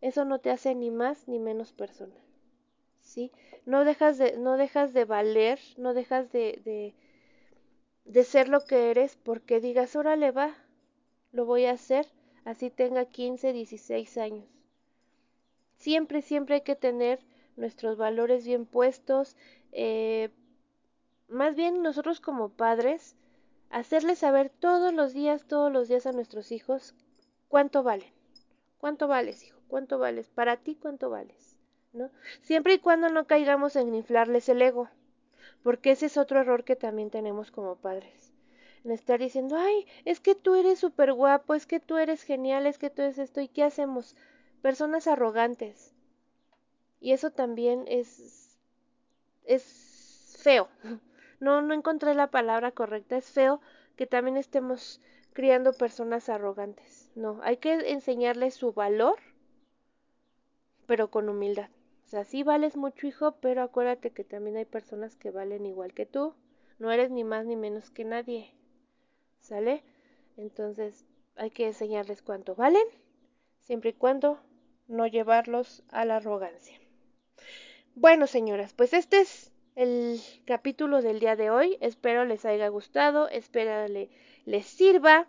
eso 0.02 0.26
no 0.26 0.40
te 0.40 0.52
hace 0.52 0.76
ni 0.76 0.92
más 0.92 1.28
ni 1.28 1.40
menos 1.40 1.74
persona. 1.74 2.16
¿Sí? 3.02 3.32
No 3.66 3.86
dejas 3.86 4.18
de, 4.18 4.38
no 4.38 4.58
dejas 4.58 4.94
de 4.94 5.06
valer, 5.06 5.60
no 5.78 5.94
dejas 5.94 6.32
de, 6.32 6.62
de, 6.64 6.94
de 8.06 8.24
ser 8.24 8.50
lo 8.50 8.62
que 8.66 8.92
eres 8.92 9.16
porque 9.16 9.60
digas, 9.60 9.96
órale 9.96 10.32
va, 10.32 10.56
lo 11.32 11.46
voy 11.46 11.66
a 11.66 11.72
hacer, 11.72 12.06
así 12.46 12.70
tenga 12.70 13.06
15, 13.06 13.54
16 13.54 14.18
años. 14.18 14.46
Siempre, 15.78 16.22
siempre 16.22 16.56
hay 16.56 16.62
que 16.62 16.76
tener 16.76 17.20
nuestros 17.56 17.98
valores 17.98 18.46
bien 18.46 18.66
puestos, 18.66 19.36
eh, 19.72 20.30
más 21.28 21.56
bien 21.56 21.82
nosotros 21.82 22.20
como 22.22 22.50
padres, 22.50 23.16
hacerles 23.70 24.20
saber 24.20 24.50
todos 24.50 24.94
los 24.94 25.14
días, 25.14 25.46
todos 25.46 25.72
los 25.72 25.88
días 25.88 26.06
a 26.06 26.12
nuestros 26.12 26.52
hijos 26.52 26.96
cuánto 27.48 27.84
valen. 27.84 28.12
¿Cuánto 28.80 29.08
vales, 29.08 29.44
hijo? 29.44 29.60
¿Cuánto 29.68 29.98
vales? 30.00 30.30
Para 30.30 30.58
ti, 30.58 30.76
¿cuánto 30.76 31.10
vales? 31.10 31.58
¿No? 31.94 32.12
Siempre 32.42 32.76
y 32.76 32.80
cuando 32.80 33.10
no 33.10 33.26
caigamos 33.26 33.76
en 33.76 33.96
inflarles 33.96 34.50
el 34.50 34.62
ego, 34.62 34.90
porque 35.64 35.92
ese 35.92 36.06
es 36.06 36.18
otro 36.18 36.42
error 36.42 36.64
que 36.64 36.76
también 36.76 37.10
tenemos 37.10 37.52
como 37.52 37.76
padres. 37.76 38.34
En 38.84 38.92
estar 38.92 39.20
diciendo, 39.20 39.58
ay, 39.58 39.88
es 40.06 40.20
que 40.20 40.36
tú 40.36 40.56
eres 40.56 40.80
súper 40.80 41.14
guapo, 41.14 41.56
es 41.56 41.66
que 41.66 41.80
tú 41.80 41.98
eres 41.98 42.22
genial, 42.24 42.68
es 42.68 42.78
que 42.78 42.90
tú 42.90 43.02
eres 43.02 43.18
esto, 43.18 43.42
¿y 43.42 43.48
qué 43.48 43.64
hacemos? 43.64 44.16
Personas 44.62 45.08
arrogantes, 45.08 45.94
y 47.00 47.12
eso 47.12 47.32
también 47.32 47.86
es, 47.88 48.58
es 49.46 50.38
feo. 50.40 50.68
No, 51.40 51.62
no 51.62 51.74
encontré 51.74 52.14
la 52.14 52.32
palabra 52.32 52.72
correcta. 52.72 53.18
Es 53.18 53.32
feo 53.32 53.62
que 53.96 54.08
también 54.08 54.38
estemos 54.38 55.02
criando 55.34 55.74
personas 55.74 56.30
arrogantes. 56.30 57.12
No, 57.16 57.40
hay 57.44 57.58
que 57.58 57.74
enseñarles 57.92 58.56
su 58.56 58.74
valor, 58.74 59.18
pero 60.86 61.12
con 61.12 61.30
humildad. 61.30 61.70
O 62.06 62.10
sea, 62.10 62.24
sí 62.24 62.44
vales 62.44 62.78
mucho, 62.78 63.06
hijo, 63.06 63.34
pero 63.42 63.62
acuérdate 63.62 64.12
que 64.12 64.24
también 64.24 64.56
hay 64.58 64.66
personas 64.66 65.16
que 65.16 65.30
valen 65.30 65.66
igual 65.66 65.94
que 65.94 66.06
tú. 66.06 66.34
No 66.80 66.92
eres 66.92 67.12
ni 67.12 67.24
más 67.24 67.46
ni 67.46 67.56
menos 67.56 67.90
que 67.90 68.06
nadie. 68.06 68.54
¿Sale? 69.42 69.84
Entonces, 70.38 71.06
hay 71.36 71.52
que 71.52 71.68
enseñarles 71.68 72.22
cuánto 72.22 72.56
valen, 72.56 72.86
siempre 73.62 73.92
y 73.92 73.94
cuando 73.94 74.40
no 74.88 75.06
llevarlos 75.06 75.84
a 75.90 76.06
la 76.06 76.18
arrogancia. 76.18 76.80
Bueno, 77.96 78.28
señoras, 78.28 78.74
pues 78.74 78.94
este 78.94 79.22
es 79.22 79.52
el 79.78 80.20
capítulo 80.46 81.04
del 81.04 81.20
día 81.20 81.36
de 81.36 81.52
hoy. 81.52 81.78
Espero 81.82 82.26
les 82.26 82.46
haya 82.46 82.68
gustado, 82.68 83.30
espero 83.30 83.88
les 84.46 84.66
sirva. 84.66 85.28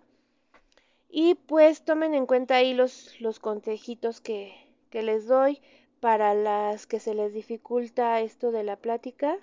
Y 1.11 1.35
pues 1.35 1.85
tomen 1.85 2.15
en 2.15 2.27
cuenta 2.27 2.57
ahí 2.57 2.73
los, 2.73 3.21
los 3.21 3.41
consejitos 3.41 4.21
que, 4.23 4.55
que 4.91 5.03
les 5.03 5.27
doy 5.27 5.61
para 6.01 6.33
las 6.33 6.87
que 6.87 6.99
se 6.99 7.15
les 7.15 7.35
dificulta 7.35 8.21
esto 8.23 8.51
de 8.51 8.65
la 8.65 8.77
plática. 8.77 9.37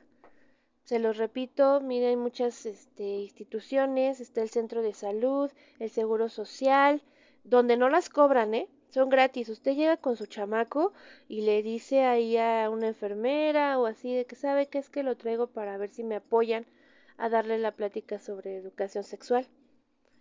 Se 0.85 0.97
los 0.97 1.17
repito, 1.17 1.81
miren 1.81 2.19
muchas 2.19 2.65
este, 2.65 3.03
instituciones, 3.03 4.19
está 4.19 4.41
el 4.41 4.49
centro 4.49 4.81
de 4.81 4.93
salud, 4.93 5.51
el 5.79 5.91
seguro 5.91 6.29
social, 6.29 7.01
donde 7.43 7.77
no 7.77 7.89
las 7.89 8.09
cobran, 8.09 8.55
¿eh? 8.55 8.67
Son 8.95 9.09
gratis. 9.09 9.49
Usted 9.49 9.75
llega 9.75 9.97
con 9.97 10.15
su 10.15 10.25
chamaco 10.25 10.93
y 11.27 11.41
le 11.41 11.61
dice 11.61 12.05
ahí 12.05 12.37
a 12.37 12.69
una 12.69 12.87
enfermera 12.87 13.77
o 13.77 13.87
así 13.87 14.15
de 14.15 14.25
que 14.25 14.37
sabe 14.37 14.67
que 14.67 14.77
es 14.77 14.89
que 14.89 15.03
lo 15.03 15.17
traigo 15.17 15.47
para 15.47 15.77
ver 15.77 15.89
si 15.89 16.03
me 16.05 16.15
apoyan 16.15 16.65
a 17.17 17.27
darle 17.27 17.57
la 17.57 17.73
plática 17.73 18.19
sobre 18.19 18.55
educación 18.55 19.03
sexual. 19.03 19.47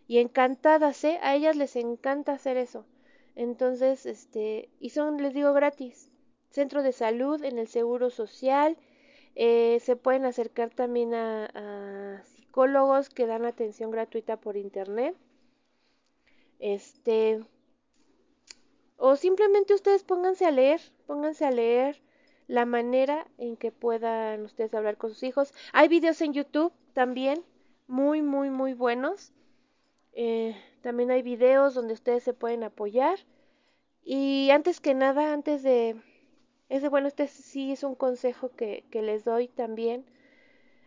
Y 0.08 0.18
encantadas, 0.18 1.04
¿eh? 1.04 1.20
A 1.22 1.36
ellas 1.36 1.54
les 1.56 1.76
encanta 1.76 2.32
hacer 2.32 2.56
eso. 2.56 2.84
Entonces, 3.36 4.06
este, 4.06 4.68
y 4.80 4.90
son, 4.90 5.22
les 5.22 5.34
digo, 5.34 5.52
gratis. 5.52 6.10
Centro 6.50 6.82
de 6.82 6.92
salud, 6.92 7.44
en 7.44 7.58
el 7.58 7.68
Seguro 7.68 8.10
Social, 8.10 8.76
eh, 9.36 9.78
se 9.80 9.94
pueden 9.94 10.24
acercar 10.24 10.70
también 10.70 11.14
a, 11.14 11.46
a, 11.54 12.24
psicólogos 12.24 13.08
que 13.08 13.26
dan 13.26 13.44
atención 13.44 13.92
gratuita 13.92 14.36
por 14.36 14.56
internet. 14.56 15.14
Este, 16.58 17.40
o 18.96 19.16
simplemente 19.16 19.74
ustedes 19.74 20.04
pónganse 20.04 20.46
a 20.46 20.50
leer, 20.50 20.80
pónganse 21.06 21.44
a 21.44 21.50
leer 21.50 22.00
la 22.46 22.66
manera 22.66 23.26
en 23.38 23.56
que 23.56 23.72
puedan 23.72 24.42
ustedes 24.42 24.74
hablar 24.74 24.96
con 24.96 25.10
sus 25.10 25.22
hijos. 25.22 25.52
Hay 25.72 25.88
videos 25.88 26.20
en 26.20 26.32
YouTube 26.32 26.72
también, 26.92 27.44
muy, 27.86 28.22
muy, 28.22 28.50
muy 28.50 28.74
buenos. 28.74 29.32
Eh, 30.12 30.56
también 30.82 31.10
hay 31.10 31.22
videos 31.22 31.74
donde 31.74 31.94
ustedes 31.94 32.22
se 32.22 32.34
pueden 32.34 32.62
apoyar. 32.62 33.18
Y 34.02 34.50
antes 34.50 34.80
que 34.80 34.94
nada, 34.94 35.32
antes 35.32 35.62
de... 35.62 35.96
Ese, 36.68 36.88
bueno, 36.88 37.08
este 37.08 37.28
sí 37.28 37.72
es 37.72 37.82
un 37.82 37.94
consejo 37.94 38.50
que, 38.50 38.84
que 38.90 39.02
les 39.02 39.24
doy 39.24 39.48
también. 39.48 40.04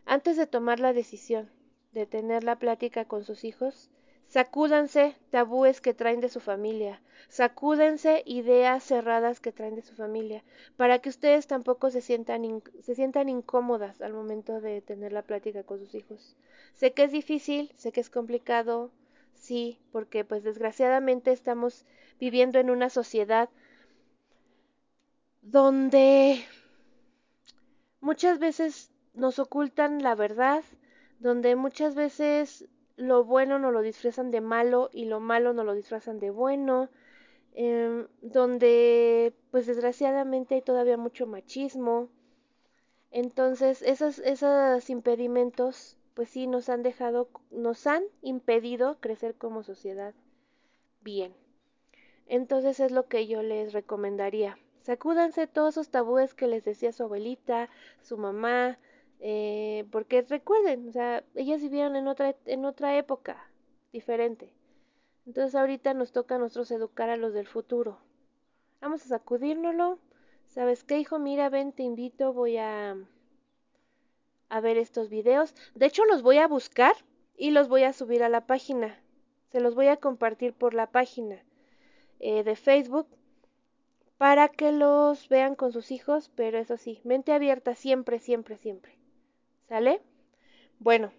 Antes 0.06 0.38
de 0.38 0.48
tomar 0.48 0.80
la 0.80 0.94
decisión 0.94 1.52
de 1.92 2.06
tener 2.06 2.44
la 2.44 2.58
plática 2.58 3.06
con 3.06 3.24
sus 3.24 3.44
hijos, 3.44 3.90
Sacúdanse 4.28 5.16
tabúes 5.32 5.80
que 5.80 5.94
traen 5.94 6.20
de 6.20 6.28
su 6.30 6.42
familia, 6.42 7.02
sacúdense 7.30 8.24
ideas 8.26 8.84
cerradas 8.84 9.40
que 9.40 9.54
traen 9.54 9.76
de 9.76 9.82
su 9.82 9.96
familia, 9.96 10.44
para 10.76 11.00
que 11.00 11.10
ustedes 11.10 11.48
tampoco 11.48 11.90
se 11.92 12.02
sientan, 12.02 12.62
se 12.82 12.94
sientan 12.94 13.30
incómodas 13.30 14.02
al 14.02 14.14
momento 14.14 14.60
de 14.60 14.82
tener 14.82 15.14
la 15.14 15.22
plática 15.22 15.64
con 15.64 15.80
sus 15.80 15.96
hijos. 15.96 16.36
Sé 16.74 16.92
que 16.92 17.04
es 17.06 17.12
difícil, 17.14 17.72
sé 17.78 17.94
que 17.94 18.02
es 18.02 18.10
complicado, 18.10 18.92
sí, 19.34 19.80
porque 19.94 20.26
pues 20.26 20.44
desgraciadamente 20.44 21.32
estamos 21.32 21.86
viviendo 22.20 22.60
en 22.60 22.70
una 22.70 22.90
sociedad 22.90 23.50
donde 25.42 26.44
muchas 28.02 28.40
veces 28.40 28.92
nos 29.14 29.40
ocultan 29.40 30.04
la 30.04 30.16
verdad, 30.16 30.64
donde 31.20 31.56
muchas 31.56 31.96
veces 31.96 32.68
lo 32.98 33.24
bueno 33.24 33.60
no 33.60 33.72
lo 33.72 33.82
disfrazan 33.82 34.32
de 34.32 34.42
malo 34.42 34.90
y 34.92 35.06
lo 35.06 35.20
malo 35.20 35.54
no 35.54 35.64
lo 35.64 35.74
disfrazan 35.74 36.20
de 36.20 36.32
bueno, 36.32 36.90
eh, 37.54 38.06
donde 38.22 39.34
pues 39.52 39.68
desgraciadamente 39.68 40.56
hay 40.56 40.62
todavía 40.62 40.98
mucho 40.98 41.28
machismo. 41.28 42.10
Entonces 43.12 43.82
esos, 43.84 44.20
esos 44.20 44.90
impedimentos 44.90 45.98
pues 46.16 46.30
sí 46.30 46.48
nos 46.48 46.68
han 46.68 46.82
dejado, 46.82 47.30
nos 47.52 47.86
han 47.86 48.04
impedido 48.22 48.98
crecer 49.00 49.36
como 49.36 49.64
sociedad 49.64 50.16
bien. 51.02 51.34
Entonces 52.26 52.80
es 52.80 52.92
lo 52.92 53.08
que 53.08 53.28
yo 53.28 53.44
les 53.44 53.72
recomendaría. 53.74 54.58
Sacúdanse 54.82 55.48
todos 55.48 55.76
esos 55.76 55.90
tabúes 55.90 56.34
que 56.34 56.48
les 56.48 56.64
decía 56.64 56.92
su 56.92 57.04
abuelita, 57.04 57.70
su 58.02 58.18
mamá, 58.18 58.80
eh, 59.20 59.86
porque 59.92 60.22
recuerden, 60.22 60.90
o 60.90 60.92
sea, 60.92 61.24
ellas 61.36 61.62
vivieron 61.62 61.96
en 61.96 62.08
otra, 62.08 62.36
en 62.46 62.66
otra 62.66 62.98
época 62.98 63.38
diferente. 63.92 64.52
Entonces 65.26 65.56
ahorita 65.56 65.94
nos 65.94 66.12
toca 66.12 66.36
a 66.36 66.38
nosotros 66.38 66.72
educar 66.72 67.10
a 67.10 67.18
los 67.18 67.34
del 67.34 67.48
futuro. 67.48 67.98
Vamos 68.80 69.04
a 69.06 69.10
sacudírnoslo. 69.10 70.00
¿Sabes 70.48 70.84
qué, 70.84 71.00
hijo? 71.00 71.20
Mira, 71.20 71.50
ven, 71.50 71.74
te 71.74 71.84
invito, 71.84 72.32
voy 72.32 72.58
a, 72.58 72.96
a 74.50 74.62
ver 74.62 74.78
estos 74.78 75.10
videos. 75.10 75.54
De 75.76 75.88
hecho, 75.88 76.06
los 76.06 76.22
voy 76.22 76.38
a 76.38 76.48
buscar 76.48 76.94
y 77.36 77.52
los 77.52 77.68
voy 77.68 77.84
a 77.84 77.94
subir 77.94 78.24
a 78.24 78.30
la 78.30 78.46
página. 78.46 79.00
Se 79.50 79.60
los 79.60 79.76
voy 79.76 79.88
a 79.88 79.98
compartir 79.98 80.54
por 80.54 80.74
la 80.74 80.88
página 80.92 81.44
eh, 82.20 82.44
de 82.44 82.56
Facebook 82.56 83.08
para 84.18 84.50
que 84.50 84.72
los 84.72 85.30
vean 85.30 85.56
con 85.56 85.72
sus 85.72 85.92
hijos, 85.92 86.32
pero 86.36 86.58
eso 86.58 86.78
sí, 86.78 87.02
mente 87.04 87.34
abierta 87.34 87.76
siempre, 87.76 88.20
siempre, 88.20 88.58
siempre. 88.58 88.97
¿Sale? 89.70 90.00
Bueno, 90.80 91.12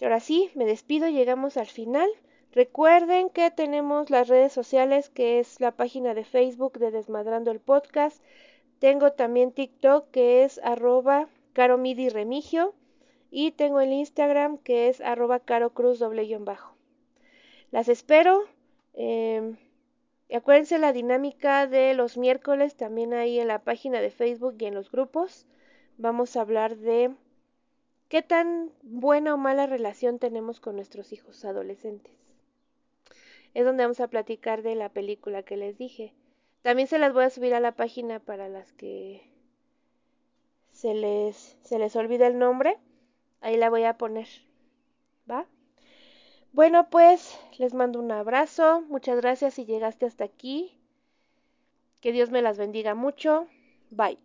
ahora 0.00 0.20
sí, 0.20 0.50
me 0.54 0.64
despido, 0.64 1.08
llegamos 1.08 1.56
al 1.56 1.66
final. 1.66 2.08
Recuerden 2.52 3.30
que 3.30 3.50
tenemos 3.50 4.10
las 4.10 4.28
redes 4.28 4.52
sociales, 4.52 5.08
que 5.10 5.40
es 5.40 5.60
la 5.60 5.72
página 5.72 6.14
de 6.14 6.24
Facebook 6.24 6.78
de 6.78 6.92
Desmadrando 6.92 7.50
el 7.50 7.60
Podcast. 7.60 8.22
Tengo 8.78 9.12
también 9.12 9.52
TikTok, 9.52 10.10
que 10.10 10.44
es 10.44 10.58
arroba 10.62 11.28
remigio. 11.54 12.74
Y 13.30 13.52
tengo 13.52 13.80
el 13.80 13.92
Instagram, 13.92 14.58
que 14.58 14.88
es 14.88 15.00
arroba 15.00 15.40
carocruz 15.40 15.98
doble 15.98 16.36
bajo. 16.38 16.74
Las 17.70 17.88
espero. 17.88 18.44
Eh, 18.94 19.56
acuérdense 20.32 20.78
la 20.78 20.92
dinámica 20.92 21.66
de 21.66 21.94
los 21.94 22.16
miércoles, 22.16 22.76
también 22.76 23.14
ahí 23.14 23.38
en 23.38 23.48
la 23.48 23.60
página 23.60 24.00
de 24.00 24.10
Facebook 24.10 24.56
y 24.58 24.66
en 24.66 24.74
los 24.74 24.90
grupos. 24.90 25.46
Vamos 25.98 26.36
a 26.36 26.40
hablar 26.40 26.76
de 26.76 27.14
¿Qué 28.10 28.22
tan 28.22 28.72
buena 28.82 29.34
o 29.34 29.36
mala 29.36 29.66
relación 29.66 30.18
tenemos 30.18 30.58
con 30.58 30.74
nuestros 30.74 31.12
hijos 31.12 31.44
adolescentes? 31.44 32.12
Es 33.54 33.64
donde 33.64 33.84
vamos 33.84 34.00
a 34.00 34.08
platicar 34.08 34.62
de 34.62 34.74
la 34.74 34.88
película 34.88 35.44
que 35.44 35.56
les 35.56 35.78
dije. 35.78 36.12
También 36.62 36.88
se 36.88 36.98
las 36.98 37.12
voy 37.12 37.22
a 37.22 37.30
subir 37.30 37.54
a 37.54 37.60
la 37.60 37.76
página 37.76 38.18
para 38.18 38.48
las 38.48 38.72
que 38.72 39.22
se 40.72 40.92
les, 40.92 41.56
se 41.62 41.78
les 41.78 41.94
olvida 41.94 42.26
el 42.26 42.36
nombre. 42.36 42.78
Ahí 43.42 43.56
la 43.56 43.70
voy 43.70 43.84
a 43.84 43.96
poner. 43.96 44.26
¿Va? 45.30 45.46
Bueno, 46.52 46.90
pues 46.90 47.38
les 47.58 47.74
mando 47.74 48.00
un 48.00 48.10
abrazo. 48.10 48.80
Muchas 48.88 49.20
gracias 49.20 49.54
si 49.54 49.66
llegaste 49.66 50.06
hasta 50.06 50.24
aquí. 50.24 50.76
Que 52.00 52.10
Dios 52.10 52.30
me 52.32 52.42
las 52.42 52.58
bendiga 52.58 52.96
mucho. 52.96 53.46
Bye. 53.92 54.18